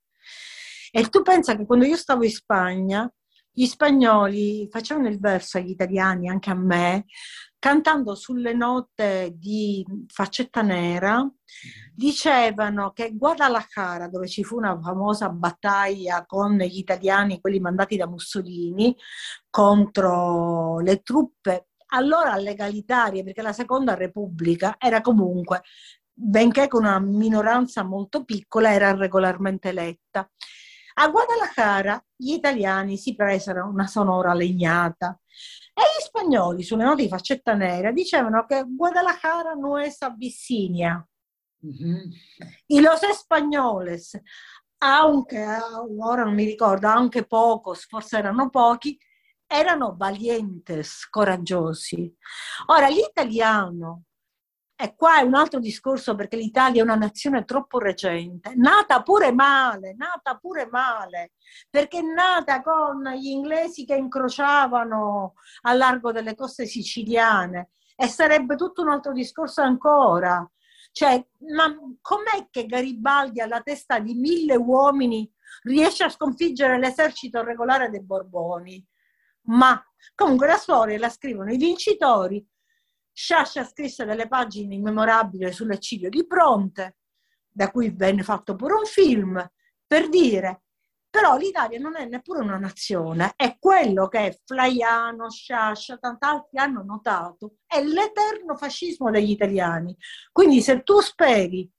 E 0.92 1.10
tu 1.10 1.22
pensa 1.22 1.56
che 1.56 1.66
quando 1.66 1.86
io 1.86 1.98
stavo 1.98 2.24
in 2.24 2.32
Spagna, 2.32 3.12
gli 3.52 3.66
spagnoli 3.66 4.68
facevano 4.70 5.08
il 5.08 5.20
verso 5.20 5.58
agli 5.58 5.70
italiani, 5.70 6.28
anche 6.28 6.50
a 6.50 6.56
me, 6.56 7.06
cantando 7.64 8.14
sulle 8.14 8.54
note 8.54 9.36
di 9.38 9.86
Faccetta 10.08 10.62
Nera, 10.62 11.26
dicevano 11.96 12.92
che 12.92 13.16
Guadalajara, 13.16 14.10
dove 14.10 14.28
ci 14.28 14.44
fu 14.44 14.58
una 14.58 14.78
famosa 14.82 15.30
battaglia 15.30 16.26
con 16.26 16.58
gli 16.58 16.78
italiani, 16.78 17.40
quelli 17.40 17.62
mandati 17.62 17.96
da 17.96 18.06
Mussolini, 18.06 18.94
contro 19.50 20.80
le 20.80 21.02
truppe 21.04 21.68
allora 21.94 22.36
legalitarie, 22.36 23.24
perché 23.24 23.42
la 23.42 23.54
seconda 23.54 23.94
repubblica 23.94 24.76
era 24.78 25.00
comunque, 25.00 25.62
benché 26.12 26.68
con 26.68 26.84
una 26.84 27.00
minoranza 27.00 27.82
molto 27.86 28.26
piccola, 28.26 28.74
era 28.74 28.94
regolarmente 28.94 29.70
eletta. 29.70 30.30
A 30.96 31.08
Guadalajara 31.08 32.04
gli 32.14 32.34
italiani 32.34 32.98
si 32.98 33.16
presero 33.16 33.70
una 33.70 33.88
sonora 33.88 34.34
legnata 34.34 35.18
e 35.74 35.82
gli 35.82 36.02
spagnoli, 36.04 36.64
sulle 36.64 36.84
note 36.84 37.04
di 37.04 37.08
faccetta 37.08 37.54
nera, 37.54 37.92
dicevano 37.92 38.46
che 38.46 38.64
Guadalajara 38.68 39.54
non 39.54 39.82
è 39.82 39.92
Abissinia. 40.00 41.06
Mm-hmm. 41.66 42.12
Y 42.68 42.82
los 42.82 43.02
españoles, 43.04 44.20
aunque 44.80 45.46
ora 46.00 46.24
non 46.24 46.34
mi 46.34 46.46
ricordo, 46.46 46.88
anche 46.88 47.26
pocos, 47.26 47.86
forse 47.88 48.18
erano 48.18 48.50
pochi, 48.50 48.98
erano 49.48 49.96
valientes, 49.98 51.08
coraggiosi. 51.10 52.14
Ora, 52.68 52.88
l'italiano 52.90 54.04
e 54.76 54.96
qua 54.96 55.20
è 55.20 55.22
un 55.22 55.36
altro 55.36 55.60
discorso 55.60 56.16
perché 56.16 56.36
l'Italia 56.36 56.82
è 56.82 56.84
una 56.84 56.96
nazione 56.96 57.46
troppo 57.46 57.80
recente, 57.80 58.54
nata 58.56 59.02
pure 59.04 59.32
male, 59.32 59.94
nata 59.96 60.36
pure 60.38 60.68
male, 60.68 61.34
perché 61.70 62.00
è 62.00 62.02
nata 62.02 62.62
con 62.62 63.04
gli 63.16 63.28
inglesi 63.28 63.86
che 63.86 63.96
incrociavano 63.96 65.36
a 65.62 65.74
largo 65.74 66.12
delle 66.12 66.36
coste 66.36 66.66
siciliane 66.66 67.70
e 67.96 68.08
sarebbe 68.08 68.56
tutto 68.56 68.82
un 68.82 68.90
altro 68.90 69.14
discorso 69.14 69.62
ancora. 69.62 70.46
Cioè, 70.92 71.24
ma 71.56 71.76
com'è 72.02 72.48
che 72.50 72.66
Garibaldi 72.66 73.42
alla 73.42 73.62
testa 73.62 74.00
di 74.00 74.14
mille 74.14 74.56
uomini 74.56 75.32
riesce 75.64 76.04
a 76.04 76.10
sconfiggere 76.10 76.78
l'esercito 76.78 77.44
regolare 77.44 77.90
dei 77.90 78.04
Borboni? 78.04 78.86
Ma 79.46 79.82
comunque 80.16 80.48
la 80.48 80.58
storia 80.58 80.98
la 81.00 81.10
scrivono 81.10 81.52
i 81.52 81.58
vincitori 81.58 82.46
Sciascia 83.14 83.64
scrisse 83.64 84.06
delle 84.06 84.28
pagine 84.28 84.74
immemorabili 84.76 85.52
sull'eccidio 85.52 86.10
di 86.10 86.26
Bronte, 86.26 86.98
da 87.48 87.70
cui 87.70 87.92
venne 87.92 88.24
fatto 88.24 88.56
pure 88.56 88.74
un 88.74 88.86
film, 88.86 89.52
per 89.86 90.10
dire 90.10 90.64
Però 91.14 91.38
l'Italia 91.38 91.78
non 91.78 91.96
è 91.96 92.06
neppure 92.06 92.40
una 92.42 92.58
nazione, 92.58 93.34
è 93.36 93.58
quello 93.60 94.08
che 94.08 94.42
Flaiano, 94.44 95.30
Sciascia, 95.30 95.98
tanti 95.98 96.26
altri 96.26 96.58
hanno 96.58 96.82
notato, 96.82 97.58
è 97.68 97.84
l'eterno 97.84 98.56
fascismo 98.58 99.12
degli 99.12 99.30
italiani. 99.30 99.96
Quindi 100.32 100.60
se 100.62 100.82
tu 100.82 101.00
speri 101.02 101.70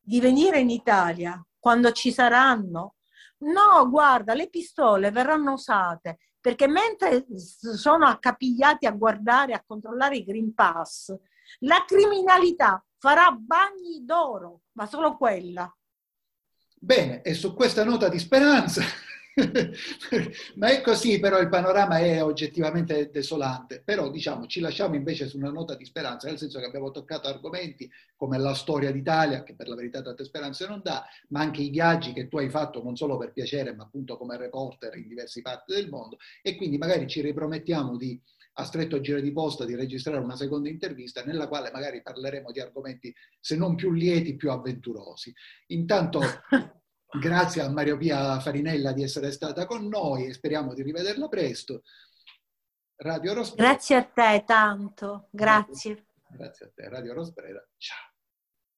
di 0.00 0.18
venire 0.18 0.60
in 0.60 0.70
Italia 0.70 1.44
quando 1.58 1.92
ci 1.92 2.10
saranno, 2.10 2.94
no, 3.40 3.86
guarda, 3.90 4.32
le 4.32 4.48
pistole 4.48 5.10
verranno 5.10 5.52
usate 5.52 6.18
perché 6.40 6.66
mentre 6.66 7.26
sono 7.36 8.06
accapigliati 8.06 8.86
a 8.86 8.92
guardare, 8.92 9.52
a 9.52 9.62
controllare 9.64 10.16
i 10.16 10.24
Green 10.24 10.54
Pass, 10.54 11.14
la 11.60 11.84
criminalità 11.86 12.82
farà 12.98 13.30
bagni 13.30 14.04
d'oro, 14.04 14.62
ma 14.72 14.86
solo 14.86 15.16
quella. 15.16 15.72
Bene, 16.78 17.22
e 17.22 17.34
su 17.34 17.54
questa 17.54 17.84
nota 17.84 18.08
di 18.08 18.18
speranza, 18.18 18.82
ma 20.56 20.68
è 20.68 20.80
così, 20.80 21.20
però 21.20 21.38
il 21.38 21.48
panorama 21.48 21.98
è 21.98 22.22
oggettivamente 22.22 23.10
desolante, 23.10 23.82
però 23.84 24.10
diciamo 24.10 24.46
ci 24.46 24.60
lasciamo 24.60 24.96
invece 24.96 25.28
su 25.28 25.36
una 25.38 25.50
nota 25.50 25.76
di 25.76 25.84
speranza, 25.84 26.26
nel 26.28 26.38
senso 26.38 26.58
che 26.58 26.66
abbiamo 26.66 26.90
toccato 26.90 27.28
argomenti 27.28 27.90
come 28.16 28.38
la 28.38 28.54
storia 28.54 28.90
d'Italia, 28.90 29.42
che 29.42 29.54
per 29.54 29.68
la 29.68 29.76
verità 29.76 30.02
tante 30.02 30.24
speranze 30.24 30.66
non 30.66 30.80
dà, 30.82 31.04
ma 31.28 31.40
anche 31.40 31.62
i 31.62 31.70
viaggi 31.70 32.12
che 32.12 32.28
tu 32.28 32.38
hai 32.38 32.50
fatto 32.50 32.82
non 32.82 32.96
solo 32.96 33.16
per 33.16 33.32
piacere, 33.32 33.74
ma 33.74 33.84
appunto 33.84 34.16
come 34.16 34.36
reporter 34.36 34.96
in 34.96 35.08
diverse 35.08 35.42
parti 35.42 35.74
del 35.74 35.88
mondo, 35.88 36.18
e 36.42 36.56
quindi 36.56 36.76
magari 36.76 37.06
ci 37.06 37.20
ripromettiamo 37.20 37.96
di 37.96 38.20
a 38.54 38.64
stretto 38.64 39.00
giro 39.00 39.20
di 39.20 39.32
posta 39.32 39.64
di 39.64 39.74
registrare 39.74 40.18
una 40.18 40.36
seconda 40.36 40.68
intervista 40.68 41.22
nella 41.24 41.48
quale 41.48 41.70
magari 41.70 42.02
parleremo 42.02 42.50
di 42.50 42.60
argomenti 42.60 43.14
se 43.38 43.56
non 43.56 43.74
più 43.74 43.92
lieti, 43.92 44.36
più 44.36 44.50
avventurosi. 44.50 45.32
Intanto 45.68 46.20
grazie 47.18 47.62
a 47.62 47.70
Mario 47.70 47.96
Pia 47.96 48.38
Farinella 48.40 48.92
di 48.92 49.02
essere 49.02 49.32
stata 49.32 49.66
con 49.66 49.86
noi 49.86 50.26
e 50.26 50.32
speriamo 50.32 50.74
di 50.74 50.82
rivederla 50.82 51.28
presto. 51.28 51.82
Radio 52.96 53.32
Rosbrera. 53.34 53.70
Grazie 53.70 53.96
a 53.96 54.04
te 54.04 54.44
tanto, 54.46 55.28
grazie. 55.30 56.06
Grazie 56.28 56.66
a 56.66 56.70
te, 56.74 56.88
Radio 56.88 57.14
Rosbrera. 57.14 57.66
Ciao. 57.76 58.09